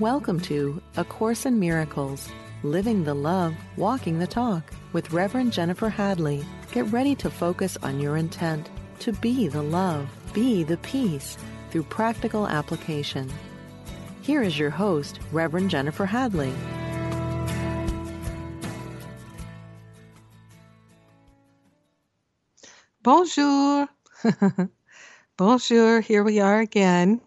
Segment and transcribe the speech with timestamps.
[0.00, 2.28] Welcome to A Course in Miracles
[2.64, 6.44] Living the Love, Walking the Talk with Reverend Jennifer Hadley.
[6.72, 8.68] Get ready to focus on your intent
[8.98, 11.38] to be the love, be the peace
[11.70, 13.32] through practical application.
[14.20, 16.52] Here is your host, Reverend Jennifer Hadley.
[23.04, 23.88] Bonjour.
[25.36, 26.00] Bonjour.
[26.00, 27.20] Here we are again.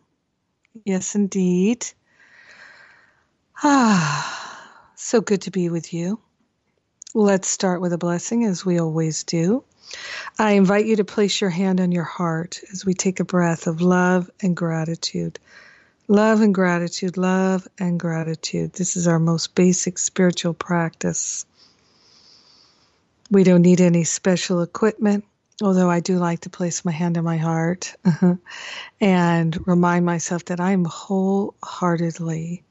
[0.83, 1.87] Yes, indeed.
[3.63, 6.19] Ah, so good to be with you.
[7.15, 9.63] Let's start with a blessing as we always do.
[10.37, 13.65] I invite you to place your hand on your heart as we take a breath
[13.65, 15.39] of love and gratitude.
[16.07, 18.73] Love and gratitude, love and gratitude.
[18.73, 21.43] This is our most basic spiritual practice.
[23.31, 25.25] We don't need any special equipment,
[25.63, 27.95] although I do like to place my hand on my heart
[29.01, 32.63] and remind myself that I'm wholeheartedly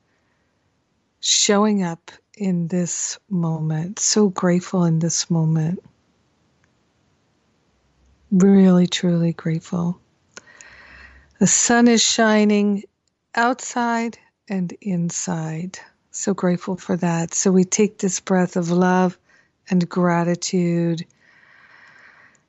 [1.27, 5.83] showing up in this moment, so grateful in this moment.
[8.31, 10.01] Really, truly grateful.
[11.39, 12.85] The sun is shining
[13.35, 15.79] outside and inside.
[16.11, 17.35] So grateful for that.
[17.35, 19.19] So we take this breath of love
[19.69, 21.05] and gratitude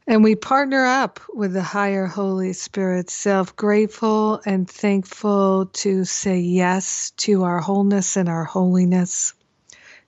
[0.07, 6.39] and we partner up with the higher Holy Spirit self, grateful and thankful to say
[6.39, 9.33] yes to our wholeness and our holiness.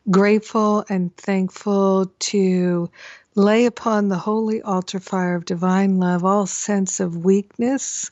[0.10, 2.90] Grateful and thankful to
[3.36, 8.10] lay upon the holy altar fire of divine love all sense of weakness,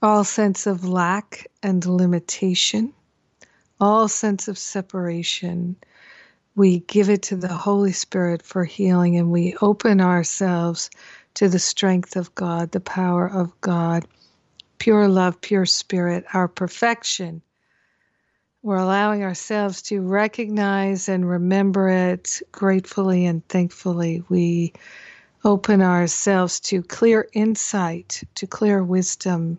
[0.00, 2.94] all sense of lack and limitation,
[3.78, 5.76] all sense of separation
[6.56, 10.90] we give it to the Holy Spirit for healing and we open ourselves
[11.34, 14.06] to the strength of God, the power of God,
[14.78, 17.42] pure love, pure spirit, our perfection.
[18.62, 24.22] We're allowing ourselves to recognize and remember it gratefully and thankfully.
[24.28, 24.74] We
[25.44, 29.58] open ourselves to clear insight, to clear wisdom,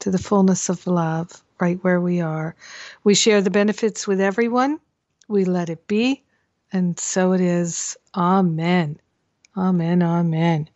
[0.00, 2.56] to the fullness of love right where we are.
[3.04, 4.80] We share the benefits with everyone
[5.30, 6.22] we let it be,
[6.72, 7.96] and so it is.
[8.14, 8.98] Amen.
[9.56, 10.02] Amen.
[10.02, 10.68] Amen.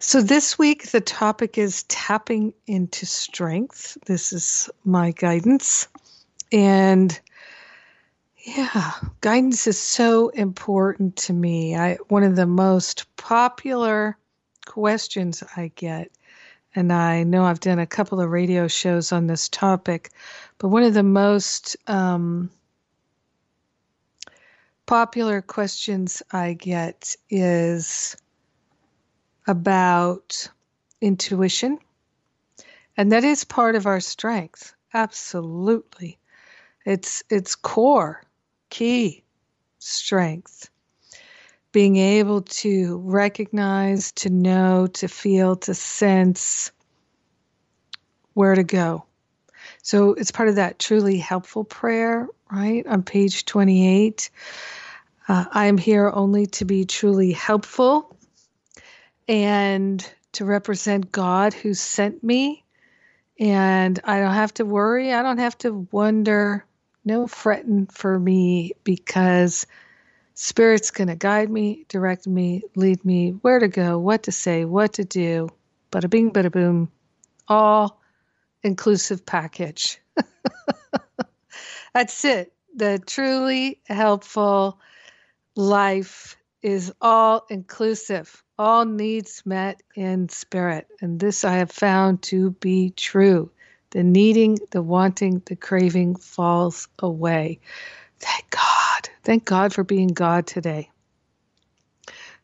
[0.00, 3.98] So, this week the topic is tapping into strength.
[4.06, 5.88] This is my guidance.
[6.52, 7.18] And
[8.36, 11.76] yeah, guidance is so important to me.
[11.76, 14.16] I one of the most popular
[14.66, 16.10] questions I get,
[16.74, 20.10] and I know I've done a couple of radio shows on this topic,
[20.58, 22.50] but one of the most um,
[24.86, 28.16] popular questions I get is
[29.46, 30.48] about
[31.00, 31.78] intuition.
[32.96, 34.74] And that is part of our strength.
[34.92, 36.18] Absolutely.
[36.84, 38.22] It's it's core,
[38.70, 39.24] key
[39.78, 40.70] strength.
[41.72, 46.72] Being able to recognize, to know, to feel, to sense
[48.34, 49.04] where to go
[49.82, 52.86] so it's part of that truly helpful prayer, right?
[52.86, 54.30] On page 28.
[55.28, 58.14] Uh, I am here only to be truly helpful
[59.26, 62.64] and to represent God who sent me.
[63.38, 65.12] And I don't have to worry.
[65.12, 66.64] I don't have to wonder.
[67.04, 69.66] No fretting for me because
[70.40, 74.64] Spirit's going to guide me, direct me, lead me where to go, what to say,
[74.64, 75.48] what to do.
[75.90, 76.92] Bada bing, bada boom.
[77.48, 78.00] All
[78.62, 79.98] inclusive package.
[81.92, 82.52] That's it.
[82.76, 84.78] The truly helpful
[85.56, 90.86] life is all inclusive, all needs met in spirit.
[91.00, 93.50] And this I have found to be true.
[93.90, 97.58] The needing, the wanting, the craving falls away.
[98.20, 99.08] Thank God.
[99.22, 100.90] Thank God for being God today.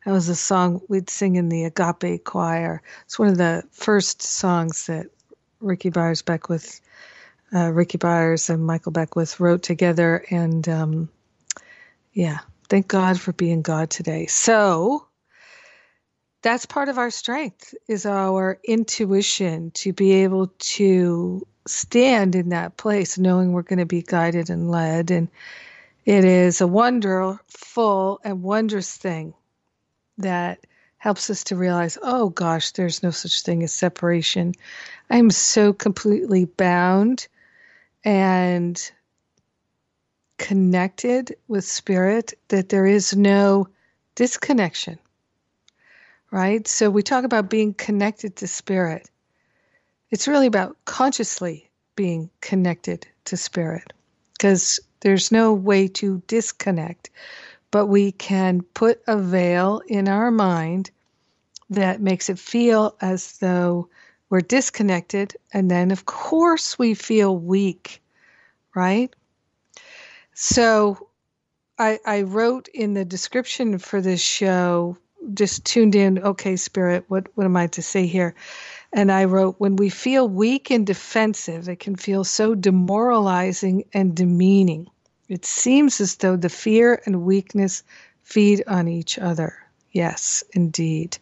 [0.05, 2.83] That was a song we'd sing in the Agape Choir.
[3.05, 5.07] It's one of the first songs that
[5.61, 6.81] Rickie Byars Beckwith,
[7.55, 10.25] uh, Rickie Byars and Michael Beckwith wrote together.
[10.31, 11.09] And um,
[12.13, 14.27] yeah, thank God for being God today.
[14.27, 15.07] So
[16.43, 22.77] that's part of our strength is our intuition to be able to stand in that
[22.77, 25.29] place knowing we're going to be guided and led and
[26.05, 29.35] it is a wonderful and wondrous thing
[30.19, 30.67] that
[30.99, 34.55] helps us to realize, oh gosh, there's no such thing as separation.
[35.11, 37.27] I'm so completely bound
[38.05, 38.91] and
[40.39, 43.69] connected with spirit that there is no
[44.15, 44.99] disconnection.
[46.31, 46.67] Right?
[46.67, 49.09] So we talk about being connected to spirit.
[50.11, 53.93] it's really about consciously being connected to spirit
[54.37, 57.11] because there's no way to disconnect,
[57.71, 60.91] but we can put a veil in our mind
[61.71, 63.89] that makes it feel as though
[64.31, 65.37] we're disconnected.
[65.53, 68.03] And then, of course, we feel weak,
[68.75, 69.15] right?
[70.35, 71.09] So,
[71.79, 74.97] I, I wrote in the description for this show,
[75.33, 78.35] just tuned in, okay, Spirit, what, what am I to say here?
[78.93, 84.15] And I wrote, when we feel weak and defensive, it can feel so demoralizing and
[84.15, 84.89] demeaning.
[85.29, 87.83] It seems as though the fear and weakness
[88.23, 89.55] feed on each other.
[89.93, 91.19] Yes, indeed.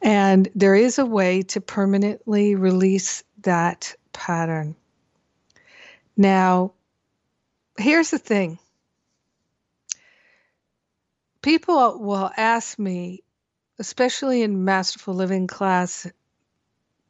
[0.00, 4.74] And there is a way to permanently release that pattern.
[6.16, 6.72] Now,
[7.78, 8.58] here's the thing
[11.42, 13.22] people will ask me,
[13.78, 16.10] especially in Masterful Living class,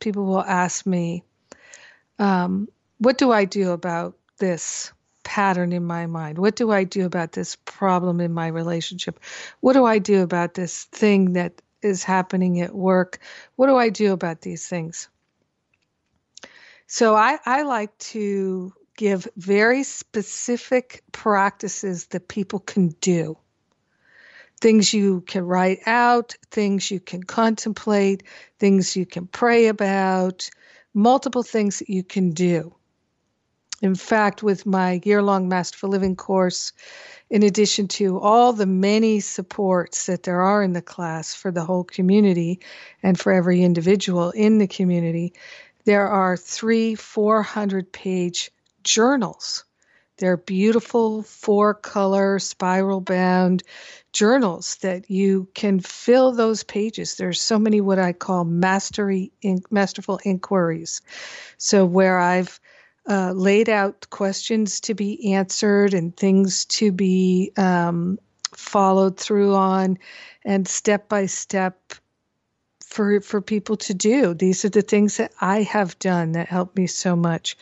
[0.01, 1.23] people will ask me,
[2.19, 2.69] um,
[2.99, 4.93] what do I do about this
[5.23, 6.39] pattern in my mind?
[6.39, 9.21] What do I do about this problem in my relationship?
[9.61, 13.19] What do I do about this thing that is happening at work?
[13.57, 15.09] What do I do about these things?
[16.87, 23.37] So I, I like to give very specific practices that people can do
[24.63, 28.23] things you can write out, things you can contemplate,
[28.61, 30.49] things you can pray about,
[30.95, 32.73] multiple things that you can do.
[33.83, 36.73] In fact, with my year long Masterful Living course,
[37.29, 41.65] in addition to all the many supports that there are in the class for the
[41.65, 42.61] whole community
[43.03, 45.33] and for every individual in the community,
[45.87, 48.53] there are three 400 page
[48.85, 49.65] journals.
[50.23, 53.65] They're beautiful four color spiral bound
[54.13, 57.17] journals that you can fill those pages.
[57.17, 61.01] There's so many what I call mastery in, masterful inquiries.
[61.59, 62.61] So where I've
[63.09, 68.21] uh, laid out questions to be answered and things to be um,
[68.55, 69.99] followed through on,
[70.45, 71.95] and step by step
[72.87, 74.35] for for people to do.
[74.35, 77.57] These are the things that I have done that helped me so much,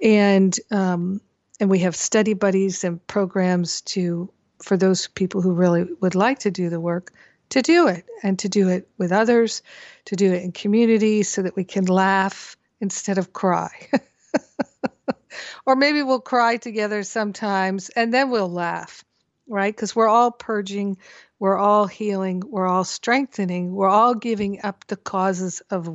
[0.00, 1.20] and um,
[1.60, 4.30] and we have study buddies and programs to
[4.62, 7.12] for those people who really would like to do the work
[7.50, 9.62] to do it and to do it with others,
[10.06, 13.70] to do it in community so that we can laugh instead of cry.
[15.66, 19.04] or maybe we'll cry together sometimes and then we'll laugh,
[19.48, 19.74] right?
[19.74, 20.98] Because we're all purging,
[21.38, 25.88] we're all healing, we're all strengthening, we're all giving up the causes of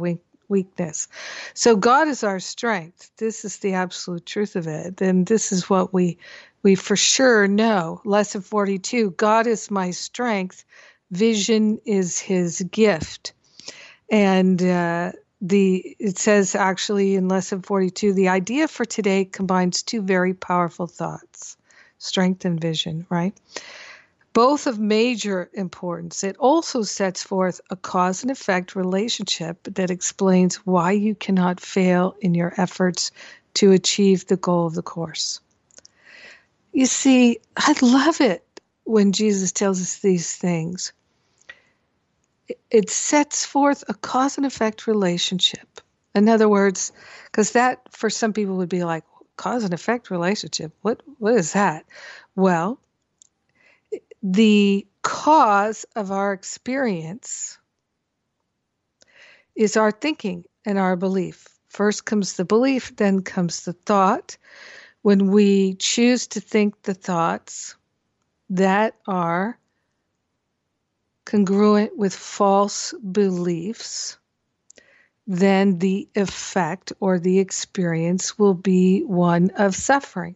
[0.52, 1.08] weakness.
[1.56, 3.10] So God is our strength.
[3.18, 5.02] This is the absolute truth of it.
[5.02, 6.20] And this is what we
[6.62, 8.02] we for sure know.
[8.06, 10.64] Lesson 42 God is my strength,
[11.10, 13.34] vision is his gift.
[14.12, 20.02] And uh, the it says actually in lesson 42 the idea for today combines two
[20.04, 21.58] very powerful thoughts
[21.98, 23.36] strength and vision right
[24.34, 30.56] both of major importance it also sets forth a cause and effect relationship that explains
[30.66, 33.12] why you cannot fail in your efforts
[33.54, 35.40] to achieve the goal of the course
[36.74, 38.44] you see, I love it
[38.86, 40.94] when Jesus tells us these things.
[42.70, 45.82] It sets forth a cause and effect relationship.
[46.16, 46.92] In other words,
[47.26, 49.04] because that for some people would be like
[49.38, 50.74] cause and effect relationship.
[50.82, 51.86] What what is that?
[52.36, 52.80] Well,
[54.24, 57.58] the cause of our experience
[59.56, 61.48] is our thinking and our belief.
[61.70, 64.38] First comes the belief, then comes the thought,
[65.02, 67.76] when we choose to think the thoughts
[68.50, 69.58] that are
[71.26, 74.18] congruent with false beliefs,
[75.26, 80.36] then the effect or the experience will be one of suffering.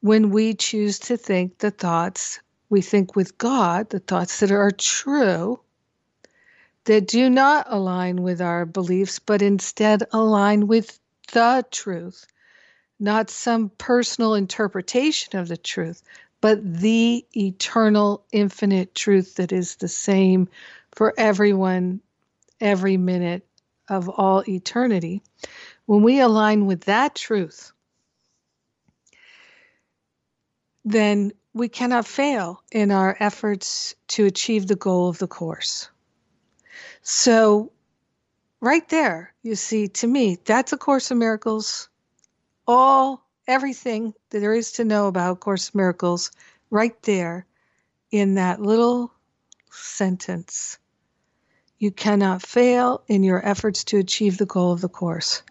[0.00, 2.40] When we choose to think the thoughts
[2.74, 5.60] we think with God, the thoughts that are true,
[6.86, 10.98] that do not align with our beliefs, but instead align with
[11.30, 12.26] the truth,
[12.98, 16.02] not some personal interpretation of the truth,
[16.40, 20.48] but the eternal, infinite truth that is the same
[20.90, 22.00] for everyone,
[22.60, 23.46] every minute
[23.88, 25.22] of all eternity.
[25.86, 27.70] When we align with that truth,
[30.84, 35.88] then we cannot fail in our efforts to achieve the goal of the course.
[37.02, 37.72] So,
[38.60, 41.88] right there, you see, to me, that's a Course of Miracles
[42.66, 46.32] all everything that there is to know about Course Miracles
[46.70, 47.46] right there
[48.10, 49.12] in that little
[49.70, 50.78] sentence.
[51.78, 55.42] You cannot fail in your efforts to achieve the goal of the Course.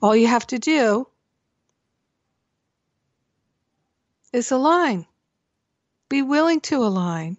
[0.00, 1.06] All you have to do
[4.32, 5.06] is align.
[6.08, 7.38] Be willing to align.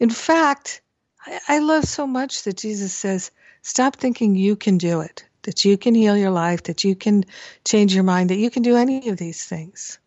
[0.00, 0.82] In fact,
[1.26, 3.30] I, I love so much that Jesus says,
[3.62, 7.24] stop thinking you can do it, that you can heal your life, that you can
[7.64, 9.98] change your mind, that you can do any of these things.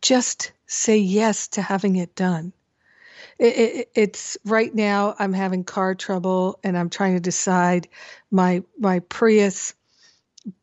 [0.00, 2.52] Just say yes to having it done.
[3.38, 7.88] It, it, it's right now I'm having car trouble and I'm trying to decide
[8.30, 9.74] my my Prius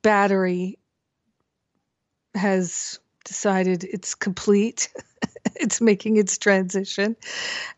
[0.01, 0.77] battery
[2.33, 4.89] has decided it's complete.
[5.59, 7.15] it's making its transition.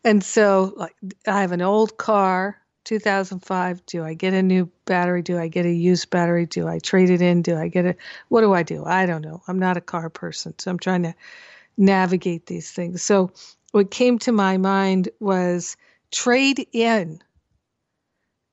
[0.04, 3.84] And so like I have an old car, 2005.
[3.86, 5.22] Do I get a new battery?
[5.22, 6.46] Do I get a used battery?
[6.46, 7.42] Do I trade it in?
[7.42, 7.98] Do I get it?
[8.28, 8.84] What do I do?
[8.84, 9.42] I don't know.
[9.46, 10.54] I'm not a car person.
[10.58, 11.14] So I'm trying to
[11.76, 13.02] navigate these things.
[13.02, 13.32] So
[13.72, 15.76] what came to my mind was
[16.10, 17.20] trade in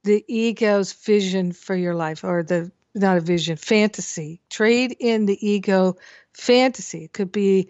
[0.04, 4.42] the ego's vision for your life or the not a vision, fantasy.
[4.50, 5.98] Trade in the ego
[6.34, 7.04] fantasy.
[7.04, 7.70] It could be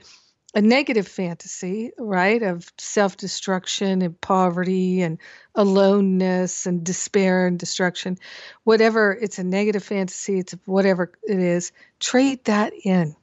[0.56, 5.20] a negative fantasy, right, of self destruction and poverty and
[5.54, 8.18] aloneness and despair and destruction.
[8.64, 13.16] Whatever, it's a negative fantasy, it's whatever it is, trade that in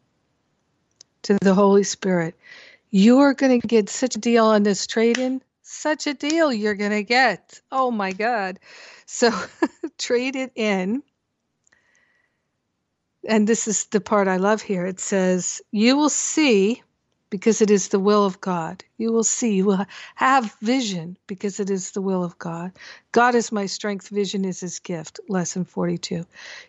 [1.22, 2.34] to the Holy Spirit.
[2.90, 6.74] You're going to get such a deal on this trade in, such a deal you're
[6.74, 7.60] going to get.
[7.72, 8.60] Oh my God.
[9.06, 9.32] So
[9.98, 11.02] trade it in
[13.26, 14.84] and this is the part I love here.
[14.84, 16.82] It says, You will see
[17.32, 18.84] because it is the will of God.
[18.98, 19.86] You will see, you will
[20.16, 22.72] have vision because it is the will of God.
[23.12, 25.18] God is my strength, vision is his gift.
[25.30, 26.26] Lesson 42.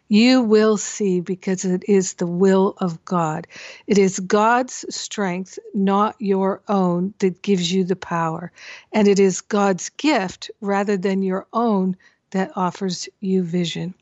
[0.07, 3.45] You will see because it is the will of God.
[3.87, 8.49] It is God's strength, not your own, that gives you the power.
[8.93, 11.97] And it is God's gift rather than your own
[12.31, 13.95] that offers you vision.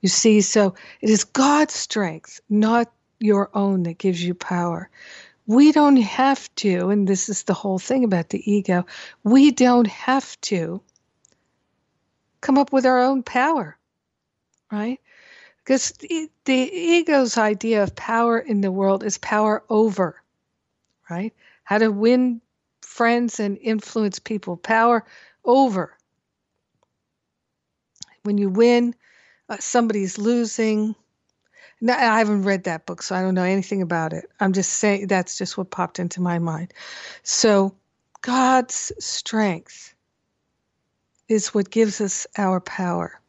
[0.00, 4.90] You see, so it is God's strength, not your own, that gives you power.
[5.52, 8.86] We don't have to, and this is the whole thing about the ego,
[9.22, 10.80] we don't have to
[12.40, 13.76] come up with our own power,
[14.70, 14.98] right?
[15.58, 20.22] Because the, the ego's idea of power in the world is power over,
[21.10, 21.34] right?
[21.64, 22.40] How to win
[22.80, 25.04] friends and influence people, power
[25.44, 25.98] over.
[28.22, 28.94] When you win,
[29.50, 30.94] uh, somebody's losing.
[31.84, 34.30] Now, I haven't read that book, so I don't know anything about it.
[34.38, 36.72] I'm just saying that's just what popped into my mind.
[37.24, 37.74] So,
[38.20, 39.92] God's strength
[41.28, 43.20] is what gives us our power.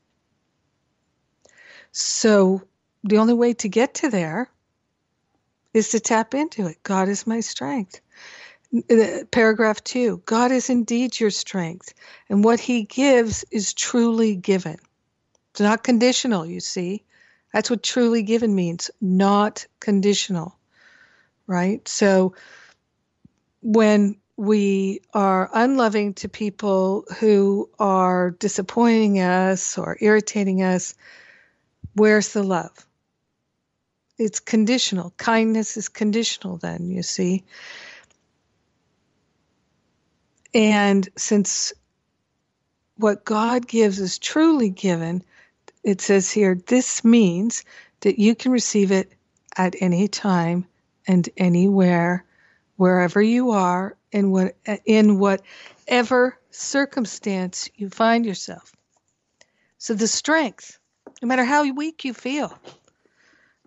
[1.94, 2.62] So,
[3.04, 4.52] the only way to get to there
[5.74, 6.78] is to tap into it.
[6.84, 8.02] God is my strength.
[8.92, 11.96] Uh, paragraph two God is indeed your strength,
[12.30, 14.78] and what he gives is truly given.
[15.52, 17.04] It's not conditional, you see.
[17.54, 20.58] That's what truly given means, not conditional,
[21.46, 21.88] right?
[21.88, 22.34] So
[23.62, 30.96] when we are unloving to people who are disappointing us or irritating us,
[31.94, 32.72] where's the love?
[34.18, 35.14] It's conditional.
[35.18, 37.44] Kindness is conditional, then, you see.
[40.56, 41.74] And since
[42.98, 45.24] what God gives is truly given,
[45.84, 47.66] it says here, this means
[48.02, 49.12] that you can receive it
[49.58, 50.66] at any time
[51.08, 52.26] and anywhere,
[52.78, 58.72] wherever you are, in what in whatever circumstance you find yourself.
[59.78, 60.80] So the strength,
[61.22, 62.58] no matter how weak you feel,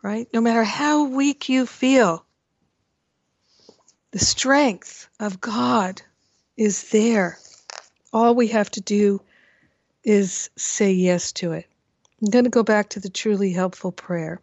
[0.03, 0.29] right?
[0.33, 2.25] No matter how weak you feel,
[4.13, 6.01] the strength of God
[6.57, 7.39] is there.
[8.13, 9.21] All we have to do
[10.03, 11.67] is say yes to it.
[12.23, 14.41] I'm going to go back to the truly helpful prayer.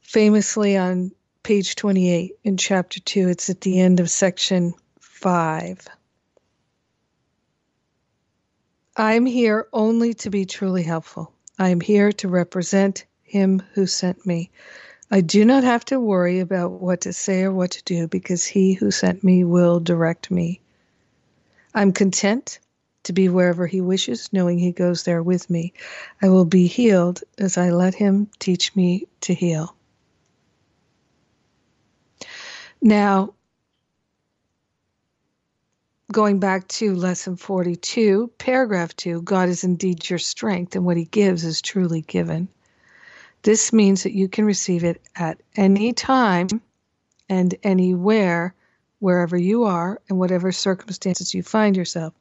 [0.00, 5.86] Famously on page 28 in chapter 2, it's at the end of section 5.
[8.96, 11.32] I am here only to be truly helpful.
[11.58, 14.50] I am here to represent him who sent me.
[15.10, 18.46] I do not have to worry about what to say or what to do because
[18.46, 20.60] he who sent me will direct me.
[21.74, 22.60] I'm content
[23.06, 25.72] to be wherever He wishes, knowing He goes there with me.
[26.22, 29.74] I will be healed as I let Him teach me to heal.
[32.82, 33.34] Now,
[36.12, 41.04] going back to lesson 42, paragraph 2 God is indeed your strength, and what He
[41.04, 42.48] gives is truly given.
[43.42, 46.48] This means that you can receive it at any time
[47.28, 48.54] and anywhere,
[48.98, 52.14] wherever you are, and whatever circumstances you find yourself.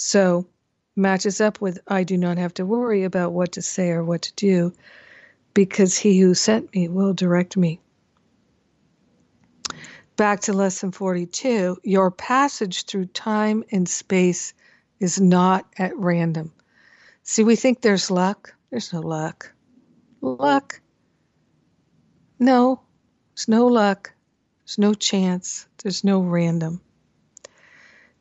[0.00, 0.46] So
[0.94, 4.22] matches up with I do not have to worry about what to say or what
[4.22, 4.72] to do
[5.54, 7.80] because he who sent me will direct me.
[10.14, 14.54] Back to lesson 42 your passage through time and space
[15.00, 16.52] is not at random.
[17.24, 18.54] See, we think there's luck.
[18.70, 19.52] There's no luck.
[20.20, 20.80] Luck?
[22.38, 22.82] No,
[23.34, 24.12] there's no luck.
[24.60, 25.66] There's no chance.
[25.82, 26.80] There's no random.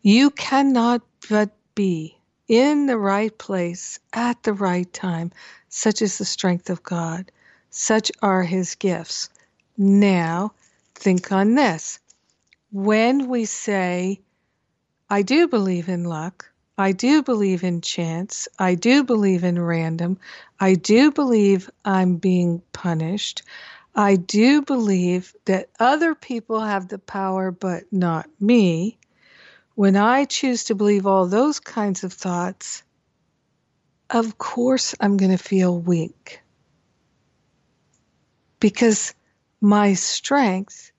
[0.02, 2.18] You cannot but be
[2.48, 5.32] in the right place at the right time.
[5.70, 7.32] Such is the strength of God.
[7.70, 9.30] Such are his gifts.
[9.78, 10.54] Now,
[10.96, 12.00] think on this.
[12.72, 14.20] When we say,
[15.12, 20.18] I do believe in luck, I do believe in chance, I do believe in random,
[20.60, 23.44] I do believe I'm being punished,
[23.96, 28.98] I do believe that other people have the power but not me.
[29.78, 32.82] When I choose to believe all those kinds of thoughts,
[34.10, 36.42] of course I'm going to feel weak.
[38.60, 39.14] Because
[39.62, 40.92] my strength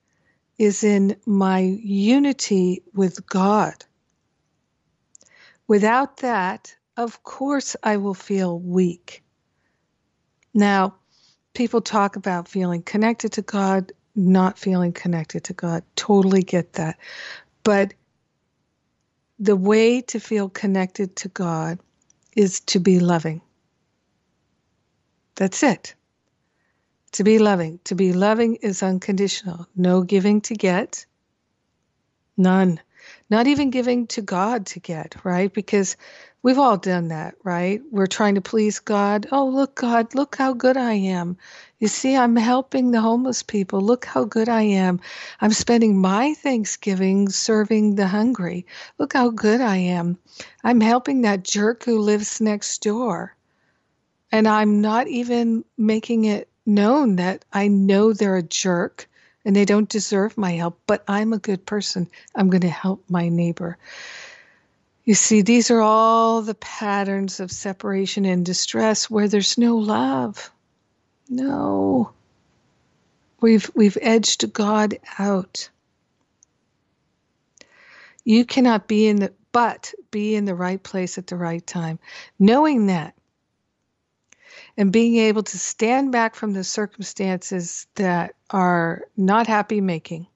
[0.57, 3.73] is in my unity with God.
[5.67, 9.21] Without that, of course, I will feel weak.
[10.53, 10.95] Now,
[11.53, 15.83] people talk about feeling connected to God, not feeling connected to God.
[15.97, 16.97] Totally get that.
[17.65, 17.93] But
[19.39, 21.79] the way to feel connected to God
[22.35, 23.41] is to be loving.
[25.35, 25.95] That's it.
[27.13, 27.79] To be loving.
[27.85, 29.67] To be loving is unconditional.
[29.75, 31.05] No giving to get.
[32.37, 32.79] None.
[33.29, 35.53] Not even giving to God to get, right?
[35.53, 35.95] Because
[36.41, 37.81] We've all done that, right?
[37.91, 39.27] We're trying to please God.
[39.29, 41.35] Oh, look, God, look how good I am.
[41.79, 43.81] You see, I'm helping the homeless people.
[43.81, 45.01] Look how good I am.
[45.41, 48.65] I'm spending my Thanksgiving serving the hungry.
[48.99, 50.17] Look how good I am.
[50.63, 53.35] I'm helping that jerk who lives next door.
[54.31, 59.09] And I'm not even making it known that I know they're a jerk
[59.45, 62.07] and they don't deserve my help, but I'm a good person.
[62.35, 63.77] I'm going to help my neighbor.
[65.05, 70.51] You see, these are all the patterns of separation and distress where there's no love.
[71.29, 72.11] No.
[73.41, 75.69] We've we've edged God out.
[78.25, 81.97] You cannot be in the but be in the right place at the right time.
[82.37, 83.15] Knowing that
[84.77, 90.27] and being able to stand back from the circumstances that are not happy making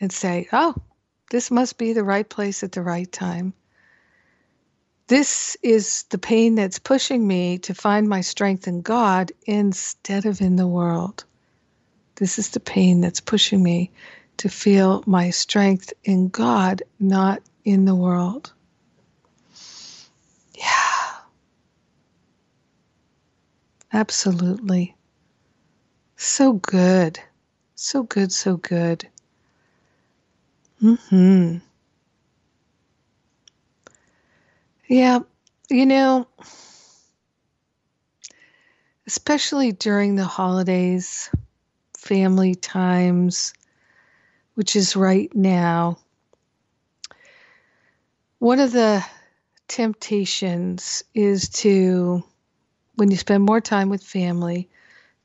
[0.00, 0.74] and say, "Oh,
[1.30, 3.54] this must be the right place at the right time.
[5.08, 10.40] This is the pain that's pushing me to find my strength in God instead of
[10.40, 11.24] in the world.
[12.16, 13.92] This is the pain that's pushing me
[14.38, 18.52] to feel my strength in God, not in the world.
[20.58, 21.20] Yeah.
[23.92, 24.95] Absolutely.
[26.28, 27.20] So good.
[27.76, 29.08] So good, so good.
[30.80, 31.58] Hmm.
[34.88, 35.20] Yeah,
[35.70, 36.26] you know,
[39.06, 41.30] especially during the holidays,
[41.96, 43.54] family times,
[44.54, 45.96] which is right now.
[48.40, 49.06] One of the
[49.68, 52.24] temptations is to,
[52.96, 54.68] when you spend more time with family,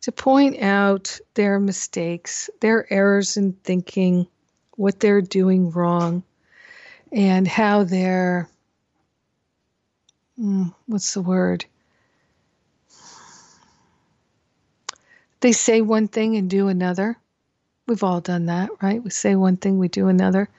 [0.01, 4.27] to point out their mistakes, their errors in thinking,
[4.75, 6.23] what they're doing wrong
[7.11, 8.49] and how they're
[10.39, 11.65] mm, what's the word?
[15.41, 17.17] They say one thing and do another.
[17.87, 19.03] We've all done that right?
[19.03, 20.49] We say one thing we do another.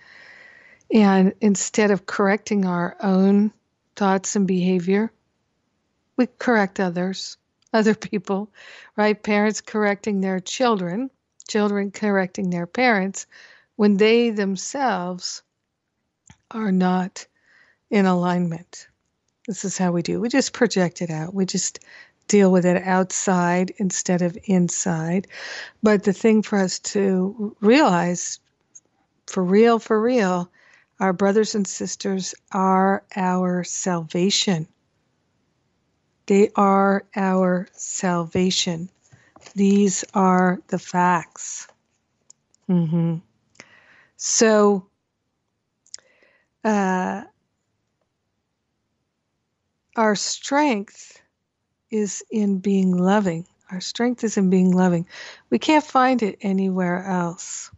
[0.92, 3.52] And instead of correcting our own
[3.96, 5.10] thoughts and behavior
[6.16, 7.36] we correct others
[7.72, 8.50] other people
[8.96, 11.10] right parents correcting their children
[11.48, 13.26] children correcting their parents
[13.76, 15.42] when they themselves
[16.50, 17.26] are not
[17.90, 18.88] in alignment.
[19.46, 20.20] This is how we do.
[20.20, 21.34] We just project it out.
[21.34, 21.80] We just
[22.28, 25.26] deal with it outside instead of inside.
[25.82, 28.38] But the thing for us to realize
[29.26, 30.50] for real, for real,
[31.00, 34.68] our brothers and sisters are our salvation.
[36.26, 38.88] They are our salvation.
[39.54, 41.66] These are the facts.
[42.68, 43.16] Mm-hmm.
[44.16, 44.86] So,
[46.64, 47.22] uh,
[49.96, 51.20] our strength
[51.90, 53.46] is in being loving.
[53.70, 55.06] Our strength is in being loving.
[55.50, 57.70] We can't find it anywhere else.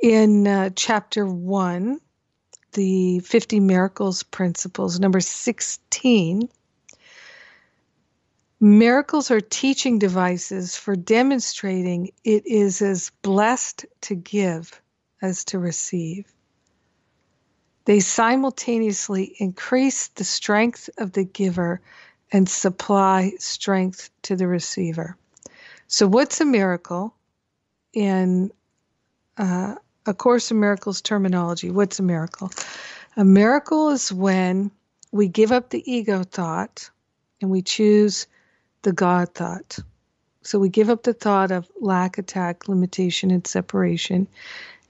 [0.00, 2.00] In uh, chapter one,
[2.72, 6.48] the 50 miracles principles, number 16.
[8.58, 14.80] Miracles are teaching devices for demonstrating it is as blessed to give
[15.20, 16.32] as to receive.
[17.84, 21.82] They simultaneously increase the strength of the giver
[22.32, 25.18] and supply strength to the receiver.
[25.86, 27.14] So, what's a miracle
[27.92, 28.50] in
[29.36, 29.74] uh,
[30.06, 31.70] A Course in Miracles terminology?
[31.70, 32.50] What's a miracle?
[33.18, 34.70] A miracle is when
[35.12, 36.88] we give up the ego thought
[37.42, 38.26] and we choose
[38.86, 39.80] the God thought.
[40.42, 44.28] So we give up the thought of lack, attack, limitation, and separation,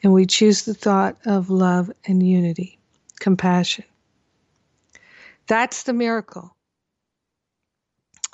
[0.03, 2.79] and we choose the thought of love and unity,
[3.21, 3.87] compassion.
[5.47, 6.55] That's the miracle.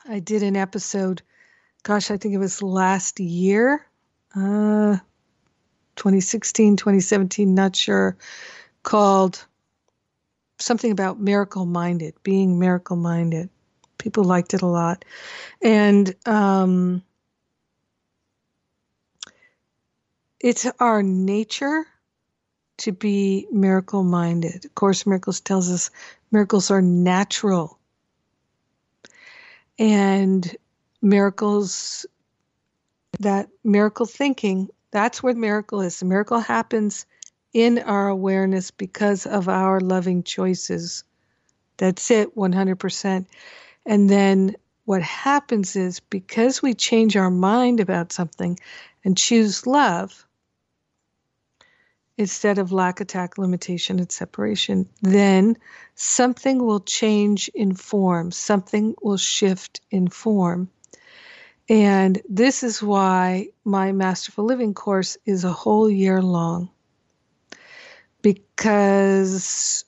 [0.09, 1.23] I did an episode,
[1.85, 3.87] gosh, I think it was last year,
[4.35, 4.97] uh,
[5.95, 8.17] 2016, 2017, not sure,
[8.83, 9.47] called
[10.59, 13.49] something about miracle minded, being miracle minded.
[14.03, 15.05] People liked it a lot.
[15.63, 17.05] And um,
[20.41, 21.87] it's our nature
[22.79, 24.65] to be miracle minded.
[24.65, 25.91] Of course, Miracles tells us
[26.33, 27.79] miracles are natural
[29.79, 30.57] and
[31.01, 32.07] miracles
[33.21, 37.07] that miracle thinking that's where the miracle is the miracle happens
[37.53, 41.05] in our awareness because of our loving choices
[41.77, 43.27] that's it 100%
[43.85, 48.59] and then what happens is because we change our mind about something
[49.05, 50.27] and choose love
[52.19, 55.57] instead of lack, attack, limitation, and separation, then
[55.95, 60.69] something will change in form, something will shift in form.
[61.69, 66.71] And this is why my Masterful Living course is a whole year long.
[68.21, 69.85] Because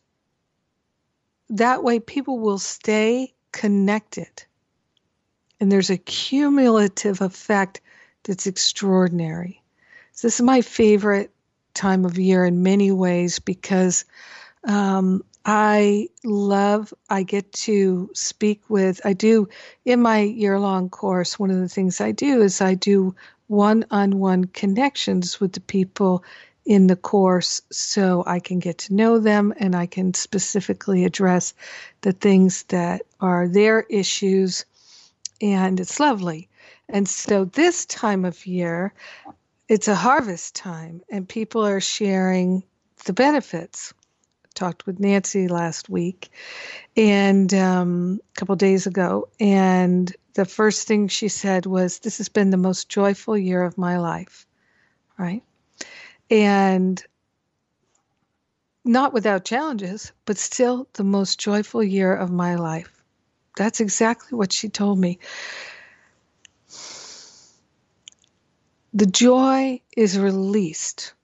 [1.50, 4.44] that way people will stay connected.
[5.60, 7.80] And there's a cumulative effect
[8.24, 9.62] that's extraordinary.
[10.12, 11.30] So this is my favorite
[11.72, 14.04] time of year in many ways because
[14.64, 19.48] um, I love, I get to speak with, I do
[19.84, 23.14] in my year long course, one of the things I do is I do
[23.46, 26.24] one on one connections with the people
[26.64, 31.54] in the course so I can get to know them and I can specifically address
[32.00, 34.64] the things that are their issues.
[35.40, 36.48] And it's lovely.
[36.88, 38.94] And so this time of year,
[39.68, 42.62] it's a harvest time and people are sharing
[43.04, 43.92] the benefits.
[44.44, 46.30] I talked with Nancy last week
[46.96, 52.28] and um, a couple days ago, and the first thing she said was, This has
[52.28, 54.46] been the most joyful year of my life,
[55.18, 55.42] right?
[56.30, 57.02] And
[58.84, 63.02] not without challenges, but still the most joyful year of my life.
[63.56, 65.18] That's exactly what she told me.
[68.92, 71.14] The joy is released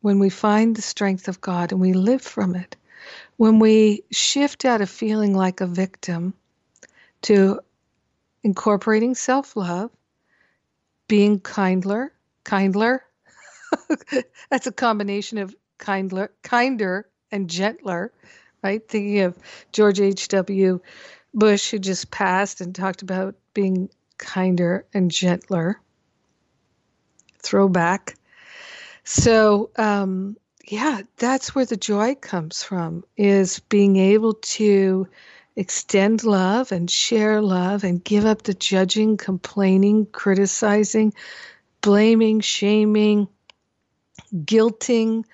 [0.00, 2.76] when we find the strength of God and we live from it.
[3.36, 6.34] When we shift out of feeling like a victim
[7.22, 7.60] to
[8.42, 9.90] incorporating self love,
[11.08, 12.12] being kindler,
[12.44, 13.04] kindler.
[14.50, 18.12] That's a combination of kindler, kinder and gentler,
[18.62, 18.86] right?
[18.86, 19.38] Thinking of
[19.72, 20.80] George H.W.
[21.32, 25.80] Bush, who just passed and talked about being kinder and gentler
[27.40, 28.14] throwback.
[29.04, 35.08] So, um, yeah, that's where the joy comes from is being able to
[35.56, 41.12] extend love and share love and give up the judging, complaining, criticizing,
[41.80, 43.28] blaming, shaming,
[44.34, 45.24] guilting,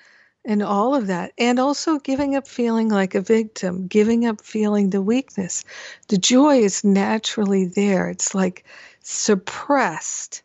[0.44, 1.32] and all of that.
[1.38, 5.64] And also giving up feeling like a victim, giving up feeling the weakness.
[6.08, 8.64] The joy is naturally there, it's like
[9.02, 10.42] suppressed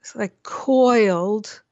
[0.00, 1.62] it's like coiled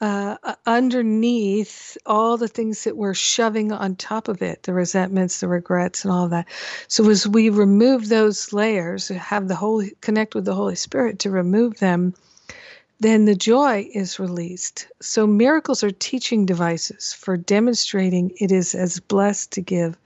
[0.00, 0.36] uh,
[0.66, 6.04] underneath all the things that we're shoving on top of it the resentments the regrets
[6.04, 6.46] and all that
[6.88, 11.30] so as we remove those layers have the holy connect with the holy spirit to
[11.30, 12.14] remove them
[13.04, 14.88] then the joy is released.
[15.02, 19.98] So miracles are teaching devices for demonstrating it is as blessed to give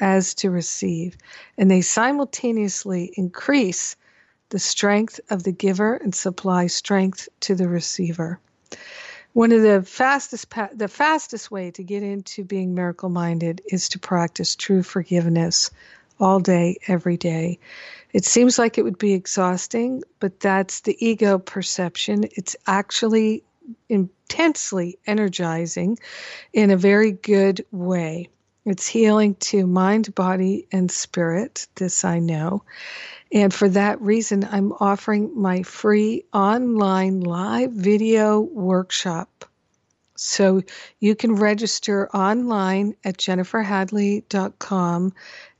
[0.00, 1.16] as to receive.
[1.56, 3.96] And they simultaneously increase
[4.50, 8.38] the strength of the giver and supply strength to the receiver.
[9.32, 13.88] One of the fastest pa- the fastest way to get into being miracle minded is
[13.88, 15.70] to practice true forgiveness
[16.20, 17.58] all day every day.
[18.12, 22.24] It seems like it would be exhausting, but that's the ego perception.
[22.32, 23.42] It's actually
[23.88, 25.98] intensely energizing
[26.52, 28.28] in a very good way.
[28.64, 31.66] It's healing to mind, body, and spirit.
[31.74, 32.62] This I know.
[33.32, 39.46] And for that reason, I'm offering my free online live video workshop.
[40.14, 40.62] So
[41.00, 45.12] you can register online at jenniferhadley.com.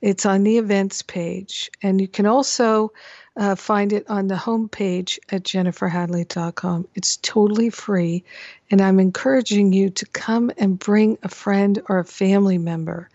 [0.02, 1.70] It's on the events page.
[1.80, 2.92] And you can also
[3.36, 6.88] uh, find it on the homepage at jenniferhadley.com.
[6.94, 8.24] It's totally free,
[8.70, 13.08] and I'm encouraging you to come and bring a friend or a family member.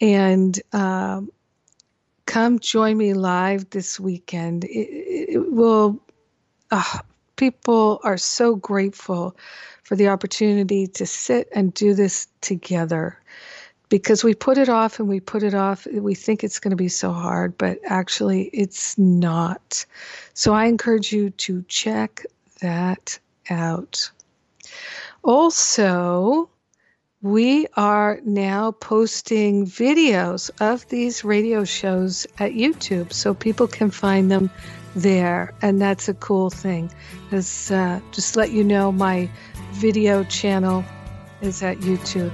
[0.00, 1.30] And um,
[2.24, 4.64] come join me live this weekend.
[4.64, 4.88] It,
[5.28, 6.00] it will,
[6.70, 6.98] uh,
[7.36, 9.36] people are so grateful
[9.84, 13.20] for the opportunity to sit and do this together
[13.88, 15.86] because we put it off and we put it off.
[15.86, 19.86] We think it's going to be so hard, but actually it's not.
[20.34, 22.24] So I encourage you to check
[22.60, 23.18] that
[23.48, 24.10] out.
[25.22, 26.50] Also,
[27.22, 34.30] we are now posting videos of these radio shows at YouTube so people can find
[34.30, 34.50] them
[34.94, 35.54] there.
[35.62, 36.90] And that's a cool thing.
[37.32, 39.28] Uh, just let you know, my
[39.72, 40.84] video channel
[41.40, 42.32] is at YouTube.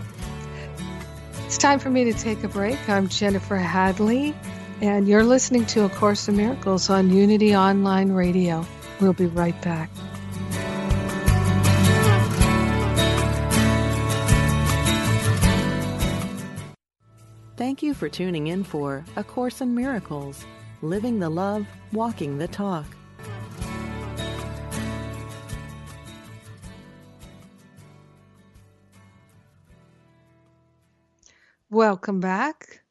[1.53, 2.79] It's time for me to take a break.
[2.89, 4.35] I'm Jennifer Hadley,
[4.81, 8.67] and you're listening to A Course in Miracles on Unity Online Radio.
[9.03, 9.91] We'll be right back.
[17.59, 20.47] Thank you for tuning in for A Course in Miracles
[20.81, 22.87] Living the Love, Walking the Talk.
[31.73, 32.83] Welcome back.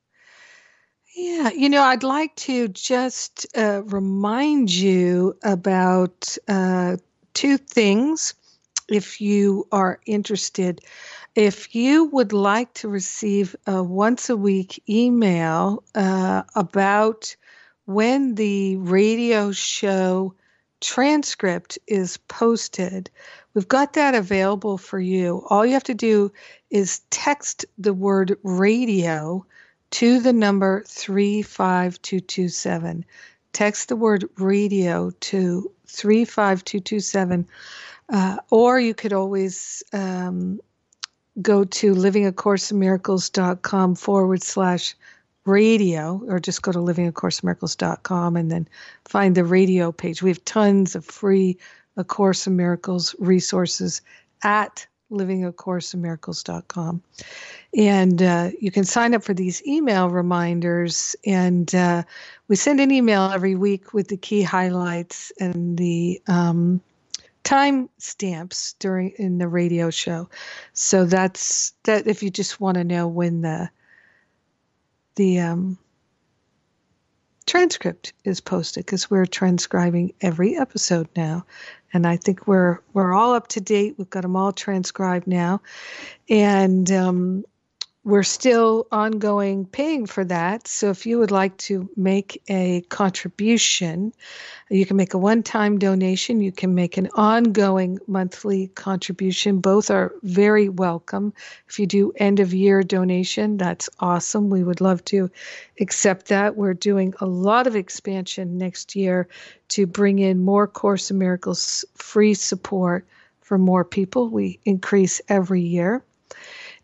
[1.16, 6.98] Yeah, you know, I'd like to just uh, remind you about uh,
[7.36, 8.34] two things
[8.90, 10.82] if you are interested.
[11.36, 17.36] If you would like to receive a once a week email uh, about
[17.86, 20.34] when the radio show
[20.80, 23.12] transcript is posted,
[23.54, 25.46] we've got that available for you.
[25.50, 26.32] All you have to do
[26.70, 29.46] is text the word radio
[29.92, 33.06] to the number 35227.
[33.54, 37.48] Text the word radio to 35227.
[38.10, 40.60] Uh, or you could always um,
[41.42, 44.96] go to livingacourseofmiracles.com forward slash
[45.46, 48.68] radio, or just go to livingacourseofmiracles.com and then
[49.06, 50.22] find the radio page.
[50.22, 51.58] We have tons of free
[51.98, 54.02] A Course in Miracles resources
[54.44, 57.04] at livingacourseofmiracles.com.
[57.78, 61.16] And uh, you can sign up for these email reminders.
[61.26, 62.04] And uh,
[62.48, 66.82] we send an email every week with the key highlights and the um,
[67.44, 70.30] time stamps during in the radio show.
[70.74, 72.08] So that's that.
[72.08, 73.70] If you just want to know when the
[75.16, 75.78] the um,
[77.46, 81.46] transcript is posted, because we're transcribing every episode now,
[81.94, 83.96] and I think we're we're all up to date.
[83.98, 85.62] We've got them all transcribed now,
[86.30, 87.46] and um,
[88.04, 90.68] we're still ongoing paying for that.
[90.68, 94.12] So if you would like to make a contribution,
[94.72, 99.60] you can make a one time donation, you can make an ongoing monthly contribution.
[99.60, 101.32] Both are very welcome.
[101.70, 104.50] If you do end of year donation, that's awesome.
[104.50, 105.30] We would love to
[105.80, 106.56] accept that.
[106.56, 109.28] We're doing a lot of expansion next year
[109.70, 113.06] to bring in more Course in Miracles free support
[113.42, 114.28] for more people.
[114.28, 116.04] We increase every year.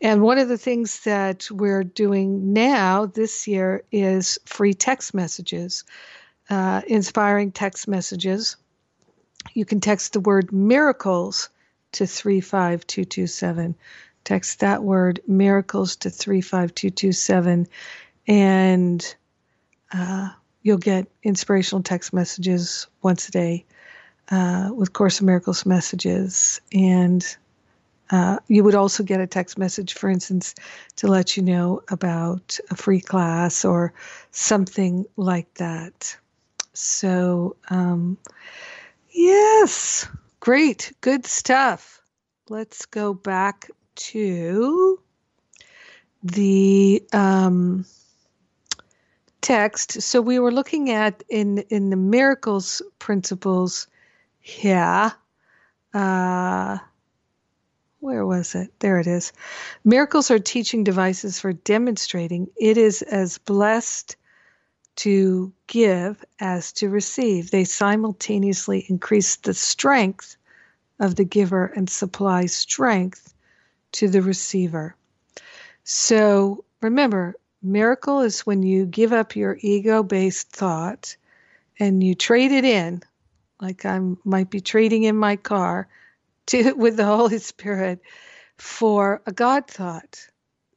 [0.02, 5.84] And one of the things that we're doing now this year is free text messages,
[6.50, 8.58] uh, inspiring text messages.
[9.54, 11.50] You can text the word miracles
[11.94, 13.76] to 35227.
[14.24, 17.68] Text that word miracles to 35227,
[18.28, 19.16] and
[19.94, 20.30] uh,
[20.62, 23.66] you'll get inspirational text messages once a day
[24.30, 26.60] uh, with Course in Miracles messages.
[26.74, 27.26] And
[28.12, 30.56] uh, you would also get a text message, for instance,
[30.96, 33.94] to let you know about a free class or
[34.32, 36.16] something like that.
[36.74, 38.18] So, um,
[39.12, 40.08] yes,
[40.40, 42.02] great, good stuff.
[42.50, 45.00] Let's go back to
[46.24, 47.86] the um,
[49.42, 50.02] text.
[50.02, 53.88] So we were looking at in in the miracles principles
[54.40, 55.14] here.
[55.94, 56.78] Uh,
[58.00, 58.72] where was it?
[58.80, 59.34] There it is.
[59.84, 64.16] Miracles are teaching devices for demonstrating it is as blessed
[64.98, 67.52] to give as to receive.
[67.52, 70.38] They simultaneously increase the strength
[71.00, 73.34] of the giver and supply strength
[73.94, 74.96] to the receiver.
[75.84, 81.16] So remember, miracle is when you give up your ego based thought
[81.80, 83.04] and you trade it in,
[83.62, 85.88] like I might be trading in my car
[86.52, 88.02] to with the Holy Spirit
[88.58, 90.28] for a God thought.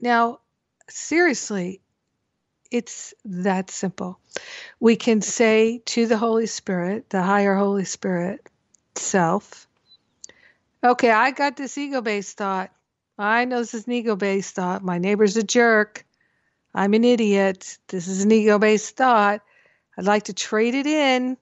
[0.00, 0.40] Now,
[0.88, 1.80] seriously,
[2.70, 4.18] it's that simple.
[4.78, 8.48] We can say to the Holy Spirit, the higher Holy Spirit
[8.94, 9.66] self,
[10.82, 12.70] okay, I got this ego based thought.
[13.18, 14.82] I know this is an ego based thought.
[14.82, 16.04] My neighbor's a jerk.
[16.74, 17.78] I'm an idiot.
[17.88, 19.42] This is an ego based thought.
[19.98, 21.36] I'd like to trade it in,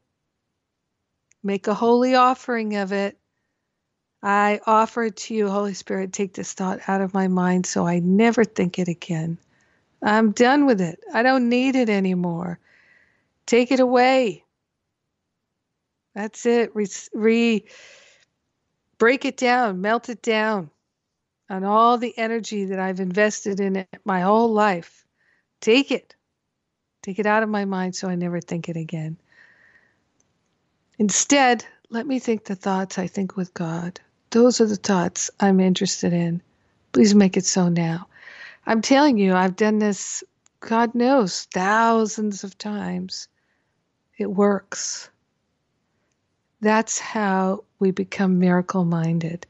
[1.42, 3.18] make a holy offering of it.
[4.22, 6.12] I offer it to you, Holy Spirit.
[6.12, 9.38] Take this thought out of my mind so I never think it again.
[10.02, 11.00] I'm done with it.
[11.12, 12.58] I don't need it anymore.
[13.46, 14.44] Take it away.
[16.14, 16.74] That's it.
[16.74, 17.64] Re, re
[18.98, 20.70] break it down, melt it down
[21.48, 25.04] on all the energy that I've invested in it my whole life.
[25.60, 26.14] Take it.
[27.02, 29.16] Take it out of my mind so I never think it again.
[30.98, 34.00] Instead, let me think the thoughts I think with God.
[34.30, 36.42] Those are the thoughts I'm interested in.
[36.92, 38.08] Please make it so now.
[38.66, 40.22] I'm telling you, I've done this,
[40.60, 43.28] God knows, thousands of times.
[44.18, 45.08] It works.
[46.60, 49.46] That's how we become miracle minded.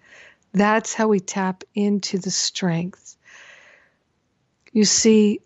[0.52, 3.16] That's how we tap into the strength.
[4.72, 5.40] You see,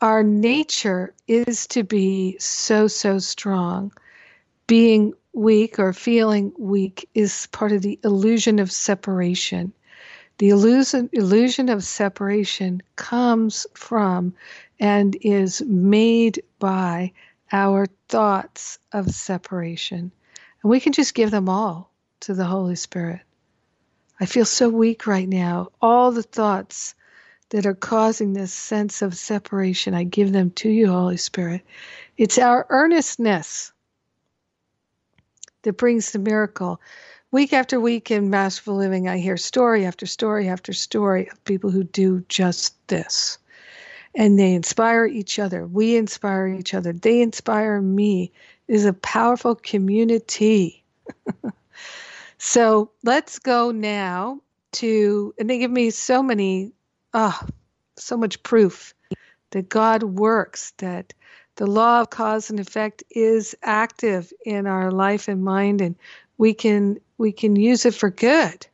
[0.00, 3.92] our nature is to be so, so strong.
[4.66, 9.72] Being weak or feeling weak is part of the illusion of separation.
[10.38, 14.34] The illusion, illusion of separation comes from
[14.80, 17.12] and is made by
[17.52, 20.10] our thoughts of separation.
[20.62, 23.20] And we can just give them all to the Holy Spirit.
[24.20, 25.68] I feel so weak right now.
[25.80, 26.94] All the thoughts
[27.50, 31.62] that are causing this sense of separation, I give them to you, Holy Spirit.
[32.16, 33.71] It's our earnestness
[35.62, 36.80] that brings the miracle
[37.32, 41.70] week after week in Masterful Living, I hear story after story after story of people
[41.70, 43.38] who do just this.
[44.14, 45.66] And they inspire each other.
[45.66, 46.92] We inspire each other.
[46.92, 48.30] They inspire me.
[48.68, 50.84] It is a powerful community.
[52.38, 54.40] so let's go now
[54.72, 56.72] to, and they give me so many,
[57.14, 57.40] oh,
[57.96, 58.94] so much proof
[59.50, 61.14] that God works, that
[61.62, 65.94] the law of cause and effect is active in our life and mind, and
[66.36, 68.66] we can we can use it for good.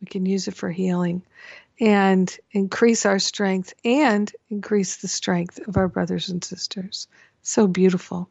[0.00, 1.20] We can use it for healing
[1.78, 7.06] and increase our strength and increase the strength of our brothers and sisters.
[7.42, 8.30] So beautiful.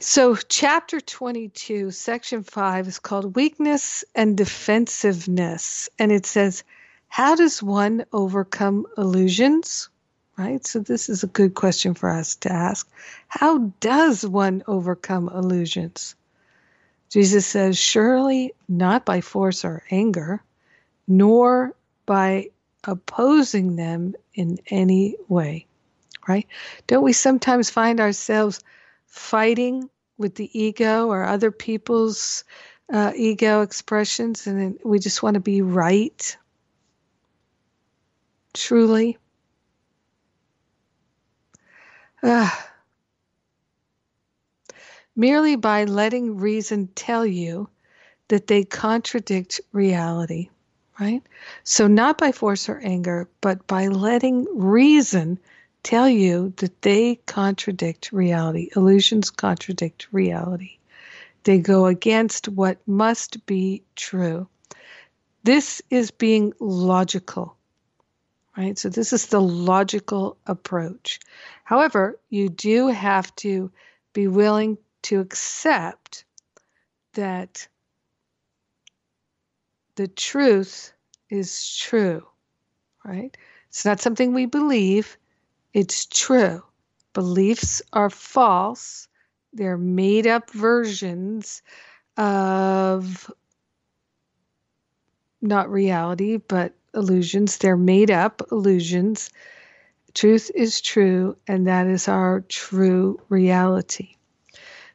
[0.00, 5.88] So, chapter 22, section 5 is called Weakness and Defensiveness.
[5.96, 6.64] And it says,
[7.06, 9.90] How does one overcome illusions?
[10.38, 10.64] Right?
[10.64, 12.88] So, this is a good question for us to ask.
[13.26, 16.14] How does one overcome illusions?
[17.10, 20.42] Jesus says, Surely not by force or anger,
[21.08, 21.74] nor
[22.06, 22.50] by
[22.84, 25.66] opposing them in any way.
[26.28, 26.46] Right?
[26.86, 28.60] Don't we sometimes find ourselves
[29.06, 32.44] fighting with the ego or other people's
[32.92, 36.36] uh, ego expressions and we just want to be right?
[38.52, 39.18] Truly?
[42.22, 42.68] Ah
[45.18, 47.68] merely by letting reason tell you
[48.28, 50.48] that they contradict reality,
[51.00, 51.22] right?
[51.64, 55.38] So, not by force or anger, but by letting reason
[55.82, 58.70] tell you that they contradict reality.
[58.76, 60.78] Illusions contradict reality,
[61.42, 64.46] they go against what must be true.
[65.42, 67.56] This is being logical.
[68.58, 68.76] Right?
[68.76, 71.20] So, this is the logical approach.
[71.62, 73.70] However, you do have to
[74.12, 76.24] be willing to accept
[77.14, 77.68] that
[79.94, 80.92] the truth
[81.30, 82.26] is true,
[83.04, 83.36] right?
[83.68, 85.16] It's not something we believe,
[85.72, 86.64] it's true.
[87.12, 89.06] Beliefs are false,
[89.52, 91.62] they're made up versions
[92.16, 93.30] of
[95.40, 97.58] not reality, but illusions.
[97.58, 99.30] They're made up illusions.
[100.14, 104.16] Truth is true, and that is our true reality.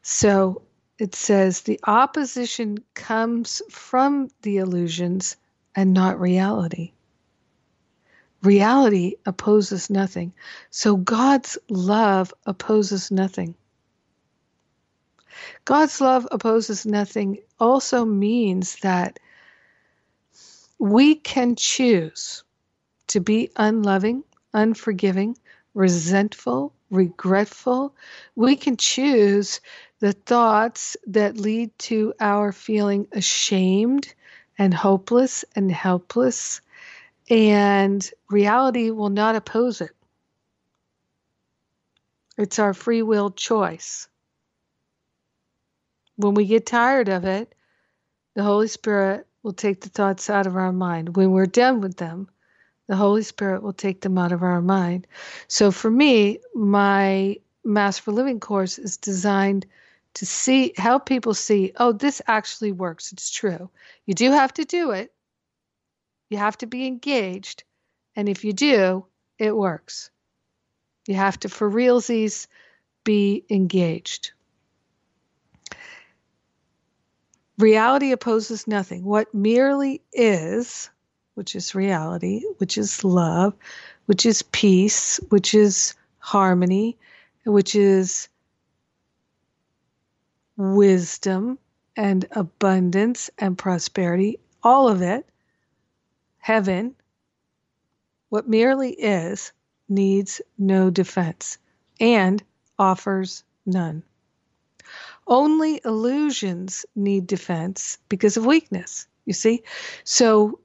[0.01, 0.63] So
[0.99, 5.37] it says the opposition comes from the illusions
[5.75, 6.91] and not reality.
[8.41, 10.33] Reality opposes nothing.
[10.69, 13.55] So God's love opposes nothing.
[15.65, 19.19] God's love opposes nothing also means that
[20.83, 22.43] we can choose
[23.07, 24.21] to be unloving,
[24.53, 25.37] unforgiving,
[25.73, 27.95] resentful, regretful.
[28.35, 29.61] We can choose
[29.99, 34.13] the thoughts that lead to our feeling ashamed
[34.57, 36.59] and hopeless and helpless,
[37.29, 39.95] and reality will not oppose it.
[42.37, 44.09] It's our free will choice.
[46.17, 47.55] When we get tired of it,
[48.35, 51.15] the Holy Spirit will take the thoughts out of our mind.
[51.15, 52.29] When we're done with them,
[52.87, 55.07] the Holy Spirit will take them out of our mind.
[55.47, 59.65] So for me, my Masterful Living course is designed
[60.15, 63.11] to see help people see, oh, this actually works.
[63.11, 63.69] It's true.
[64.05, 65.13] You do have to do it.
[66.29, 67.63] You have to be engaged.
[68.15, 69.05] And if you do,
[69.39, 70.11] it works.
[71.07, 72.47] You have to, for realsies,
[73.03, 74.32] be engaged.
[77.57, 79.03] Reality opposes nothing.
[79.03, 80.89] What merely is,
[81.35, 83.53] which is reality, which is love,
[84.05, 86.97] which is peace, which is harmony,
[87.45, 88.27] which is
[90.57, 91.59] wisdom
[91.95, 95.27] and abundance and prosperity, all of it,
[96.37, 96.95] heaven,
[98.29, 99.51] what merely is,
[99.87, 101.57] needs no defense
[101.99, 102.43] and
[102.79, 104.03] offers none.
[105.25, 109.63] Only illusions need defense because of weakness, you see?
[110.03, 110.59] So,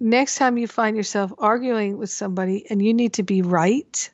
[0.00, 4.10] next time you find yourself arguing with somebody and you need to be right,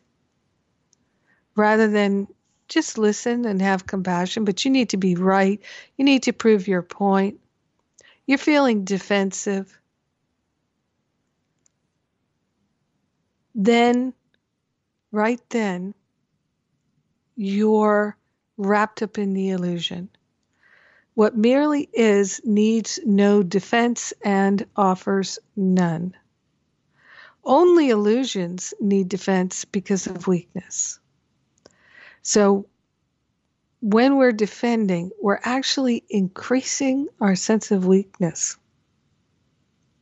[1.57, 2.27] rather than
[2.69, 5.61] just listen and have compassion, but you need to be right.
[5.97, 7.39] You need to prove your point.
[8.27, 9.79] You're feeling defensive.
[13.55, 14.15] Then,
[15.13, 15.95] right then,
[17.37, 18.17] you're
[18.57, 20.09] wrapped up in the illusion.
[21.15, 26.15] What merely is needs no defense and offers none.
[27.45, 30.99] Only illusions need defense because of weakness.
[32.23, 32.67] So
[33.81, 38.57] when we're defending, we're actually increasing our sense of weakness.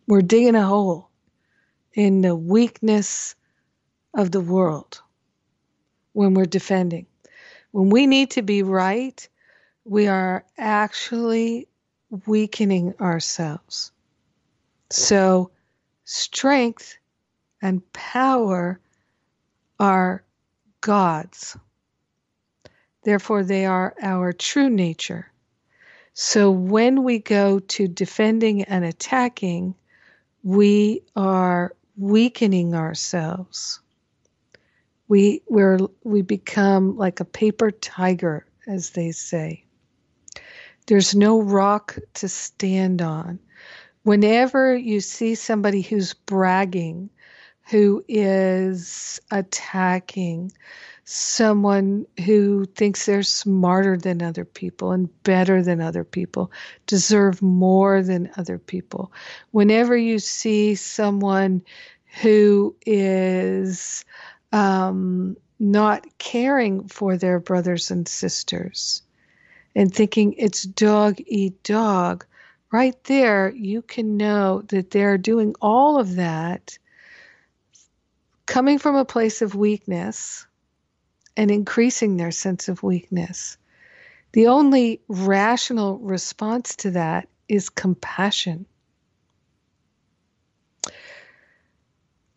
[0.07, 1.11] We're digging a hole
[1.93, 3.35] in the weakness
[4.15, 5.03] of the world
[6.13, 7.07] when we're defending.
[7.73, 9.29] When we need to be right,
[9.85, 11.69] we are actually
[12.27, 13.93] weakening ourselves.
[14.91, 15.51] So,
[16.05, 16.97] strength
[17.61, 18.79] and power
[19.81, 20.23] are
[20.81, 21.57] God's.
[23.05, 25.33] Therefore, they are our true nature.
[26.15, 29.75] So when we go to defending and attacking,
[30.43, 33.81] we are weakening ourselves.
[35.09, 35.63] We we
[36.05, 39.65] we become like a paper tiger, as they say.
[40.87, 43.39] There's no rock to stand on.
[44.03, 47.09] Whenever you see somebody who's bragging,
[47.71, 50.53] who is attacking,
[51.05, 56.51] someone who thinks they're smarter than other people and better than other people,
[56.87, 59.13] deserve more than other people.
[59.53, 61.63] Whenever you see someone
[62.21, 64.05] who is
[64.53, 69.03] um, not caring for their brothers and sisters
[69.75, 72.27] and thinking it's dog eat dog,
[72.71, 76.79] right there, you can know that they're doing all of that
[78.47, 80.47] coming from a place of weakness
[81.37, 83.57] and increasing their sense of weakness.
[84.33, 88.67] The only rational response to that is compassion.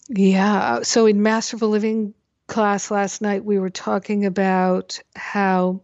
[0.10, 2.14] Yeah, so in Masterful Living
[2.48, 5.82] class last night, we were talking about how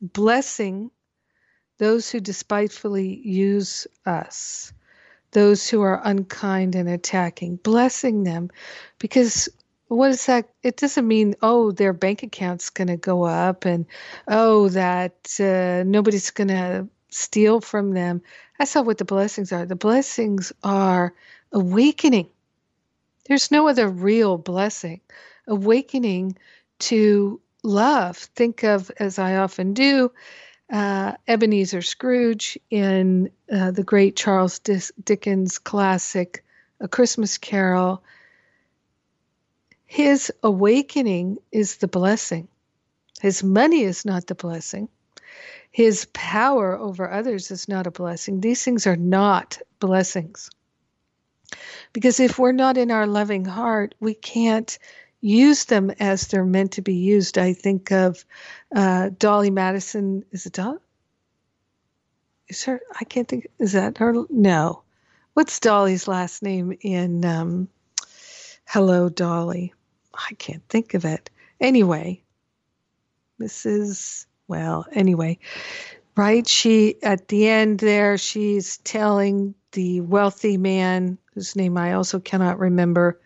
[0.00, 0.90] blessing
[1.78, 4.72] those who despitefully use us,
[5.32, 8.50] those who are unkind and attacking, blessing them
[8.98, 9.48] because
[9.88, 10.48] what is that?
[10.62, 13.86] It doesn't mean oh their bank account's going to go up and
[14.28, 18.22] oh that uh, nobody's going to steal from them.
[18.58, 19.66] That's not what the blessings are.
[19.66, 21.14] The blessings are
[21.52, 22.28] awakening.
[23.26, 25.00] There's no other real blessing.
[25.46, 26.36] Awakening
[26.80, 28.16] to love.
[28.16, 30.12] Think of, as I often do,
[30.70, 36.44] uh, Ebenezer Scrooge in uh, the great Charles Dickens classic,
[36.80, 38.02] A Christmas Carol
[39.94, 42.48] his awakening is the blessing.
[43.20, 44.88] His money is not the blessing.
[45.70, 48.40] His power over others is not a blessing.
[48.40, 50.50] These things are not blessings.
[51.92, 54.78] Because if we're not in our loving heart, we can't
[55.20, 57.38] use them as they're meant to be used.
[57.38, 58.24] I think of
[58.74, 60.24] uh, Dolly Madison.
[60.32, 60.78] Is it Dolly?
[62.48, 62.80] Is her?
[63.00, 63.48] I can't think.
[63.58, 64.14] Is that her?
[64.28, 64.82] No.
[65.32, 67.68] what's Dolly's last name in um,
[68.66, 69.72] Hello Dolly?
[70.12, 71.30] I can't think of it.
[71.60, 72.22] Anyway,
[73.40, 74.26] Mrs.
[74.46, 75.38] Well, anyway,
[76.16, 76.46] right?
[76.46, 82.58] She, at the end there, she's telling the wealthy man, whose name I also cannot
[82.58, 83.20] remember,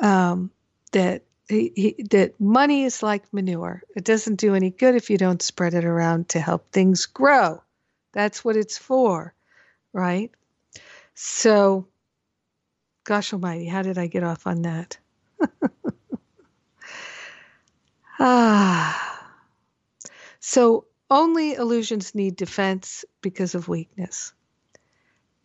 [0.00, 0.50] um,
[0.92, 3.82] that he, he, that money is like manure.
[3.96, 7.62] It doesn't do any good if you don't spread it around to help things grow.
[8.12, 9.34] That's what it's for,
[9.92, 10.30] right?
[11.14, 11.88] So,
[13.04, 14.98] gosh almighty, how did I get off on that?
[18.20, 19.08] ah.
[20.40, 24.32] So, only illusions need defense because of weakness.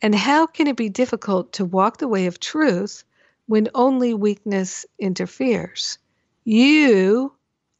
[0.01, 3.03] And how can it be difficult to walk the way of truth
[3.47, 5.97] when only weakness interferes?
[6.45, 7.33] You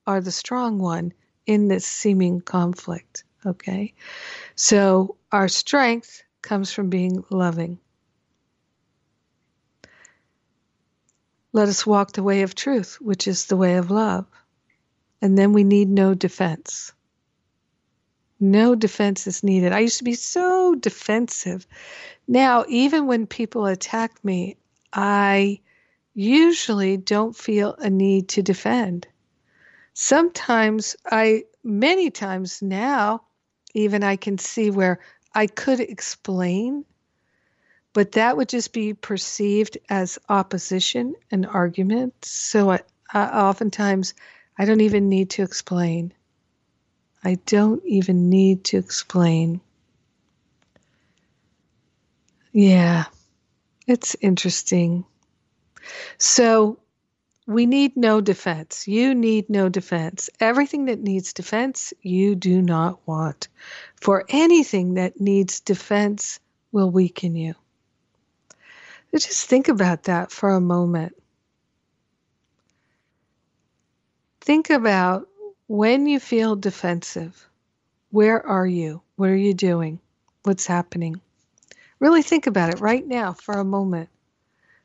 [0.06, 1.14] are the strong one
[1.46, 3.24] in this seeming conflict.
[3.46, 3.94] Okay?
[4.56, 7.80] So, our strength comes from being loving.
[11.54, 14.26] Let us walk the way of truth, which is the way of love.
[15.22, 16.92] And then we need no defense.
[18.40, 19.74] No defense is needed.
[19.74, 21.66] I used to be so defensive.
[22.28, 24.58] Now, even when people attack me,
[24.94, 25.60] I
[26.14, 29.08] usually don't feel a need to defend.
[29.94, 33.24] Sometimes I, many times now,
[33.74, 35.00] even I can see where
[35.34, 36.86] I could explain,
[37.94, 42.14] but that would just be perceived as opposition and argument.
[42.26, 42.82] So I,
[43.14, 44.14] I oftentimes
[44.58, 46.14] I don't even need to explain.
[47.24, 49.61] I don't even need to explain.
[52.51, 53.05] Yeah,
[53.88, 55.05] it's interesting.
[56.18, 56.80] So
[57.47, 58.88] we need no defense.
[58.88, 60.30] You need no defense.
[60.39, 63.47] Everything that needs defense, you do not want.
[64.01, 66.39] For anything that needs defense
[66.72, 67.55] will weaken you.
[69.11, 71.15] So just think about that for a moment.
[74.41, 75.28] Think about
[75.68, 77.49] when you feel defensive,
[78.09, 79.01] where are you?
[79.18, 79.99] What are you doing?
[80.43, 81.20] What's happening?
[81.99, 84.07] Really think about it right now for a moment.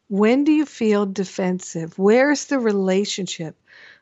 [0.09, 1.97] When do you feel defensive?
[1.99, 3.57] Where's the relationship?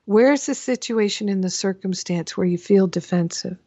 [0.06, 3.58] Where's the situation in the circumstance where you feel defensive?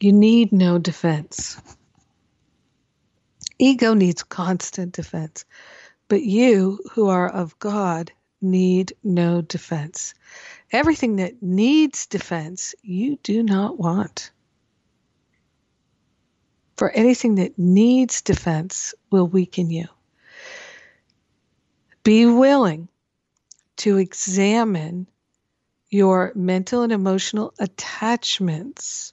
[0.00, 1.60] You need no defense.
[3.58, 5.44] Ego needs constant defense,
[6.06, 10.14] but you who are of God need no defense.
[10.70, 14.30] Everything that needs defense, you do not want.
[16.76, 19.86] For anything that needs defense will weaken you.
[22.04, 22.88] Be willing
[23.78, 25.08] to examine
[25.90, 29.12] your mental and emotional attachments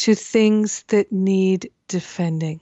[0.00, 2.58] to things that need defending.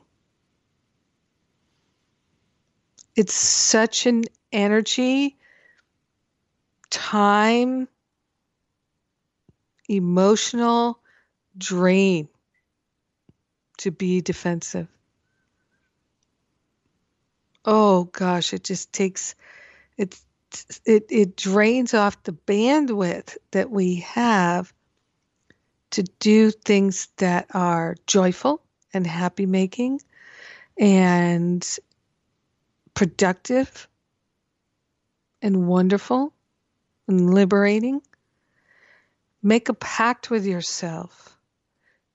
[3.14, 5.36] It's such an energy,
[6.90, 7.86] time,
[9.88, 10.98] emotional
[11.56, 12.28] drain
[13.78, 14.88] to be defensive.
[17.64, 19.36] Oh gosh, it just takes
[19.96, 20.20] it
[20.84, 24.72] it it drains off the bandwidth that we have
[25.90, 28.62] to do things that are joyful
[28.92, 30.00] and happy making
[30.78, 31.78] and
[32.94, 33.88] productive
[35.42, 36.32] and wonderful
[37.06, 38.02] and liberating.
[39.42, 41.36] Make a pact with yourself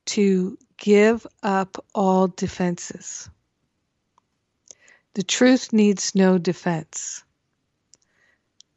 [0.07, 3.29] to give up all defenses.
[5.13, 7.23] The truth needs no defense.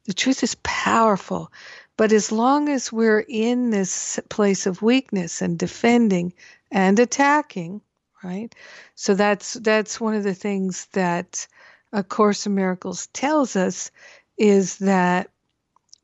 [0.04, 1.50] The truth is powerful.
[1.96, 6.34] But as long as we're in this place of weakness and defending
[6.70, 7.80] and attacking,
[8.22, 8.54] right?
[8.94, 11.46] So that's that's one of the things that
[11.92, 13.90] A Course in Miracles tells us
[14.36, 15.30] is that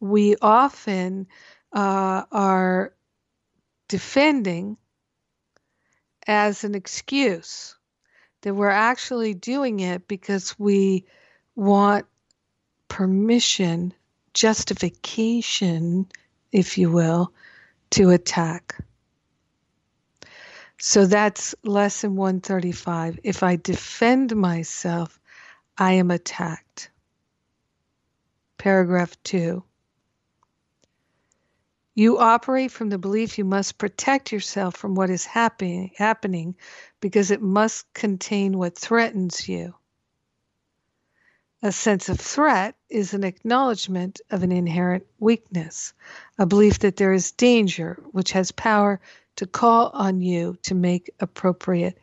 [0.01, 1.27] we often
[1.73, 2.95] uh, are
[3.89, 4.79] defending
[6.27, 7.77] as an excuse
[8.43, 11.05] that we're actually doing it because we
[11.55, 12.07] want
[12.89, 13.93] permission
[14.35, 16.07] justification,
[16.53, 17.33] if you will,
[17.91, 18.77] to attack.
[20.79, 23.21] So that's lesson 135.
[23.23, 25.21] If I defend myself,
[25.79, 26.91] I am attacked.
[28.59, 29.63] Paragraph 2.
[31.95, 36.57] You operate from the belief you must protect yourself from what is happen- happening
[37.01, 39.75] because it must contain what threatens you.
[41.65, 45.95] A sense of threat is an acknowledgement of an inherent weakness,
[46.37, 49.01] a belief that there is danger, which has power
[49.37, 51.97] to call on you to make appropriate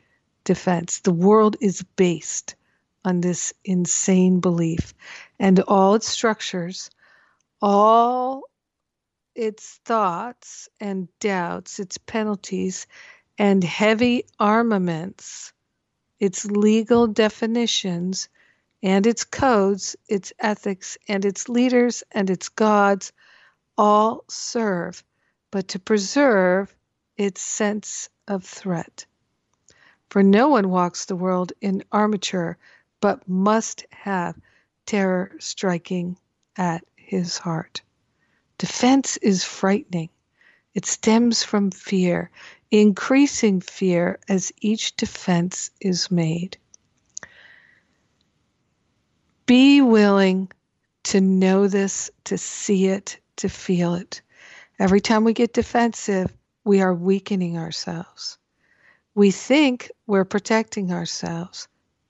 [0.46, 1.00] defense.
[1.02, 2.56] The world is based
[3.04, 4.94] on this insane belief,
[5.40, 6.90] and all its structures,
[7.62, 8.44] all
[9.36, 12.88] its thoughts and doubts, its penalties,
[13.38, 15.52] and heavy armaments,
[16.18, 18.30] its legal definitions
[18.82, 23.12] and its codes, its ethics, and its leaders and its gods
[23.78, 25.04] all serve,
[25.52, 26.74] but to preserve
[27.18, 29.06] its sense of threat.
[30.10, 32.58] For no one walks the world in armature,
[33.02, 34.40] but must have
[34.86, 36.18] terror striking
[36.56, 37.82] at his heart.
[38.58, 40.10] Defense is frightening.
[40.74, 42.32] It stems from fear,
[42.72, 46.58] increasing fear as each defense is made.
[49.50, 50.52] Be willing
[51.06, 54.22] to know this, to see it, to feel it.
[54.78, 56.32] Every time we get defensive,
[56.66, 58.38] we are weakening ourselves.
[59.16, 61.68] We think we're protecting ourselves.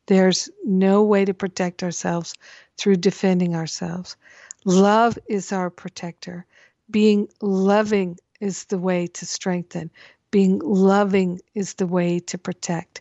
[0.07, 2.33] There's no way to protect ourselves
[2.75, 4.17] through defending ourselves.
[4.65, 6.45] Love is our protector.
[6.91, 9.91] Being loving is the way to strengthen.
[10.29, 12.99] Being loving is the way to protect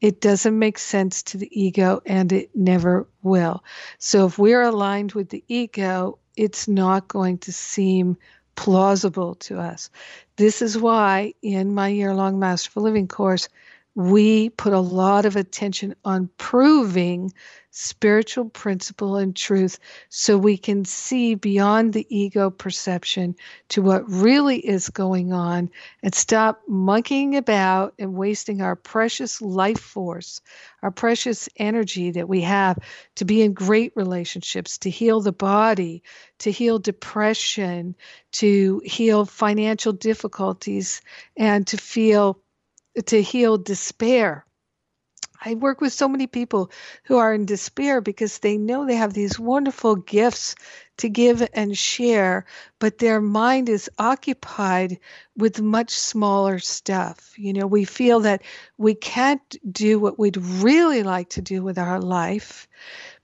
[0.00, 3.62] it doesn't make sense to the ego and it never will.
[3.98, 8.16] So if we're aligned with the ego, it's not going to seem
[8.56, 9.90] plausible to us.
[10.36, 13.48] This is why in my year long Masterful Living course,
[13.94, 17.32] we put a lot of attention on proving
[17.72, 19.78] spiritual principle and truth
[20.08, 23.34] so we can see beyond the ego perception
[23.68, 25.70] to what really is going on
[26.02, 30.40] and stop monkeying about and wasting our precious life force,
[30.82, 32.78] our precious energy that we have
[33.14, 36.02] to be in great relationships, to heal the body,
[36.38, 37.94] to heal depression,
[38.32, 41.02] to heal financial difficulties,
[41.36, 42.40] and to feel
[43.06, 44.44] to heal despair.
[45.42, 46.70] I work with so many people
[47.04, 50.54] who are in despair because they know they have these wonderful gifts
[50.98, 52.44] to give and share,
[52.78, 54.98] but their mind is occupied
[55.36, 57.32] with much smaller stuff.
[57.38, 58.42] You know, we feel that
[58.76, 62.68] we can't do what we'd really like to do with our life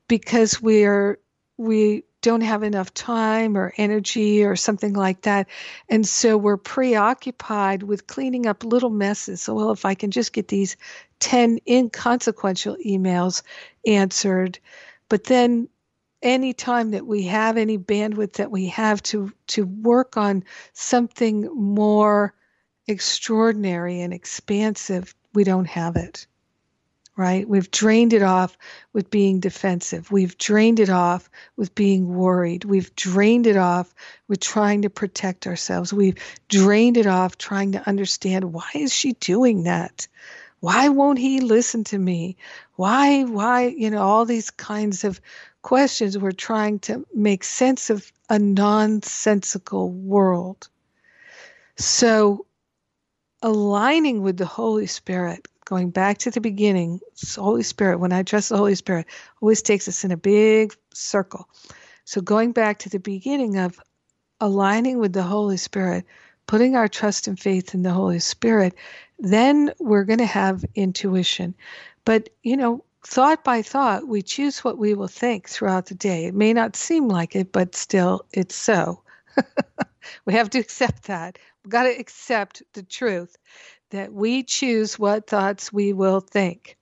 [0.09, 1.19] because we're
[1.59, 5.47] we don't have enough time or energy or something like that.
[5.89, 9.43] And so we're preoccupied with cleaning up little messes.
[9.43, 10.77] So, well, if I can just get these
[11.21, 13.43] 10 inconsequential emails
[13.87, 14.59] answered,
[15.09, 15.69] but then
[16.21, 21.43] any time that we have any bandwidth that we have to to work on something
[21.55, 22.35] more
[22.89, 26.27] extraordinary and expansive we don't have it
[27.17, 27.49] right?
[27.49, 28.59] We've drained it off
[28.93, 30.13] with being defensive.
[30.13, 32.65] We've drained it off with being worried.
[32.65, 33.95] We've drained it off
[34.29, 35.93] with trying to protect ourselves.
[35.93, 40.07] We've drained it off trying to understand why is she doing that?
[40.61, 42.37] Why won't he listen to me?
[42.75, 45.21] Why why, you know, all these kinds of
[45.63, 50.69] questions we're trying to make sense of a nonsensical world.
[51.77, 52.47] So
[53.43, 57.01] aligning with the Holy Spirit going back to the beginning,
[57.35, 59.07] Holy Spirit, when I trust the Holy Spirit,
[59.43, 61.49] always takes us in a big circle.
[62.05, 63.79] So going back to the beginning of
[64.41, 66.07] aligning with the Holy Spirit,
[66.47, 68.75] putting our trust and faith in the Holy Spirit,
[69.19, 71.55] then we're going to have intuition.
[72.05, 76.27] But, you know, thought by thought, we choose what we will think throughout the day.
[76.27, 79.03] It may not seem like it, but still, it's so.
[80.25, 81.41] we have to accept that.
[81.65, 83.37] We've got to accept the truth
[83.91, 86.77] that we choose what thoughts we will think.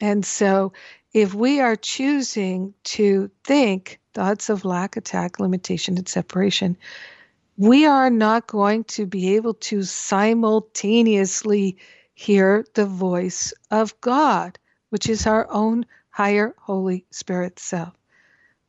[0.00, 0.72] And so,
[1.12, 6.76] if we are choosing to think thoughts of lack, attack, limitation, and separation,
[7.56, 11.76] we are not going to be able to simultaneously
[12.14, 14.58] hear the voice of God,
[14.90, 17.94] which is our own higher Holy Spirit self.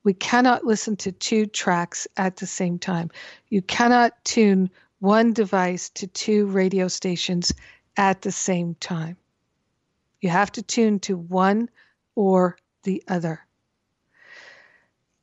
[0.03, 3.11] We cannot listen to two tracks at the same time.
[3.49, 4.71] You cannot tune
[5.01, 7.51] one device to two radio stations
[7.97, 9.17] at the same time.
[10.21, 11.69] You have to tune to one
[12.13, 13.45] or the other.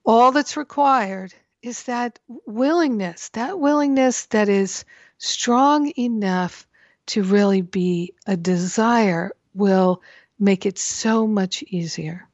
[0.05, 4.85] All that's required is that willingness, that willingness that is
[5.19, 6.67] strong enough
[7.07, 10.03] to really be a desire will
[10.41, 12.29] make it so much easier.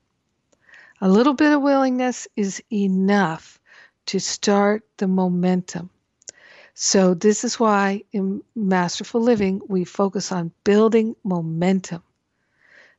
[1.03, 3.61] A little bit of willingness is enough
[4.07, 5.91] to start the momentum.
[6.75, 12.03] So, this is why in Masterful Living we focus on building momentum.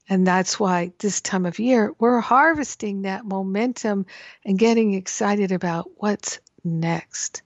[0.08, 4.06] And that's why this time of year, we're harvesting that momentum
[4.46, 7.42] and getting excited about what's next.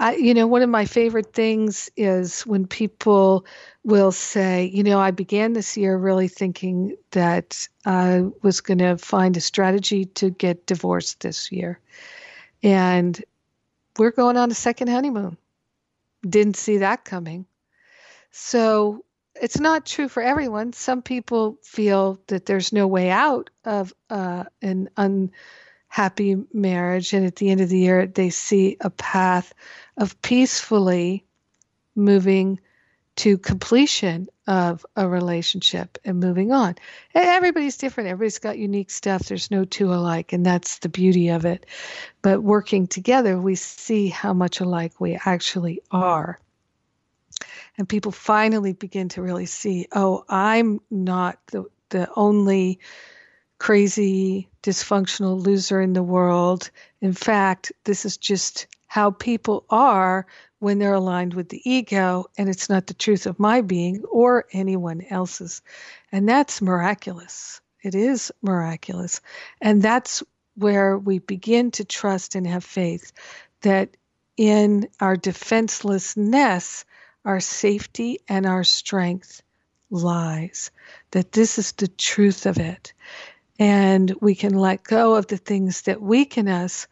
[0.00, 3.44] I, you know, one of my favorite things is when people
[3.84, 8.96] will say, you know, I began this year really thinking that I was going to
[8.96, 11.80] find a strategy to get divorced this year.
[12.62, 13.22] And
[13.98, 15.36] we're going on a second honeymoon.
[16.22, 17.46] Didn't see that coming.
[18.30, 19.04] So
[19.40, 20.72] it's not true for everyone.
[20.72, 27.12] Some people feel that there's no way out of uh, an unhappy marriage.
[27.12, 29.54] And at the end of the year, they see a path
[29.96, 31.24] of peacefully
[31.94, 32.60] moving
[33.18, 36.76] to completion of a relationship and moving on.
[37.14, 38.08] Everybody's different.
[38.10, 39.22] Everybody's got unique stuff.
[39.22, 41.66] There's no two alike, and that's the beauty of it.
[42.22, 46.38] But working together, we see how much alike we actually are.
[47.76, 52.78] And people finally begin to really see, oh, I'm not the, the only
[53.58, 56.70] crazy, dysfunctional loser in the world.
[57.00, 60.26] In fact, this is just how people are
[60.58, 64.46] when they're aligned with the ego and it's not the truth of my being or
[64.52, 65.62] anyone else's.
[66.10, 67.60] And that's miraculous.
[67.82, 69.20] It is miraculous.
[69.60, 70.22] And that's
[70.56, 73.12] where we begin to trust and have faith
[73.62, 73.96] that
[74.36, 76.84] in our defenselessness,
[77.24, 79.42] our safety and our strength
[79.90, 80.70] lies.
[81.12, 82.92] That this is the truth of it.
[83.58, 86.86] And we can let go of the things that weaken us.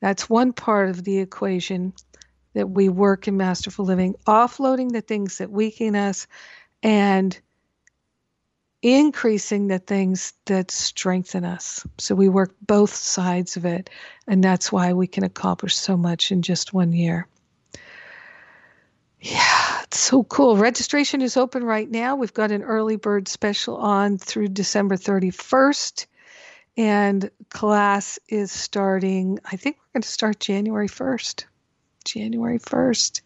[0.00, 1.92] That's one part of the equation
[2.58, 6.26] that we work in masterful living, offloading the things that weaken us
[6.82, 7.38] and
[8.82, 11.86] increasing the things that strengthen us.
[11.98, 13.90] So we work both sides of it,
[14.26, 17.28] and that's why we can accomplish so much in just one year.
[19.20, 20.56] Yeah, it's so cool.
[20.56, 22.16] Registration is open right now.
[22.16, 26.06] We've got an early bird special on through December 31st.
[26.76, 31.44] And class is starting, I think we're going to start January 1st.
[32.12, 33.20] January 1st.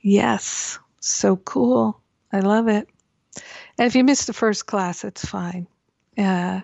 [0.00, 2.00] Yes, so cool.
[2.32, 2.88] I love it.
[3.78, 5.66] And if you missed the first class, it's fine.
[6.16, 6.60] Uh,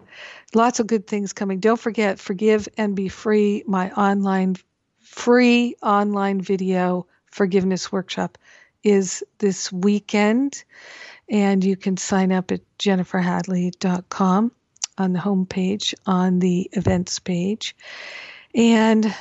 [0.55, 1.61] lots of good things coming.
[1.61, 4.57] Don't forget, Forgive and Be Free, my online,
[5.01, 8.39] free online video forgiveness workshop
[8.83, 10.65] is this weekend.
[11.29, 14.53] And you can sign up at jenniferhadley.com
[14.99, 17.77] on the homepage, on the events page.
[18.55, 19.15] And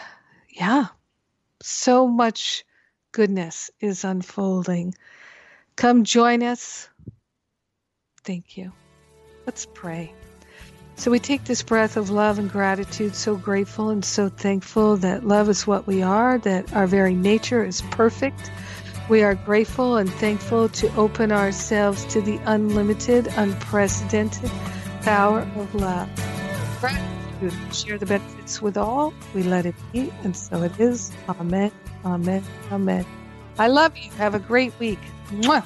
[0.49, 0.87] yeah,
[1.67, 2.63] so much
[3.11, 4.93] goodness is unfolding.
[5.75, 6.87] Come join us.
[8.23, 8.71] Thank you.
[9.45, 10.13] Let's pray.
[10.95, 15.27] So we take this breath of love and gratitude, so grateful and so thankful that
[15.27, 18.49] love is what we are, that our very nature is perfect.
[19.09, 24.51] We are grateful and thankful to open ourselves to the unlimited, unprecedented
[25.03, 26.09] power of love.
[27.71, 29.13] Share the benefits with all.
[29.33, 31.11] We let it be, and so it is.
[31.29, 31.71] Amen.
[32.05, 32.43] Amen.
[32.71, 33.05] Amen.
[33.59, 34.11] I love you.
[34.11, 34.99] Have a great week.
[35.31, 35.63] Mwah.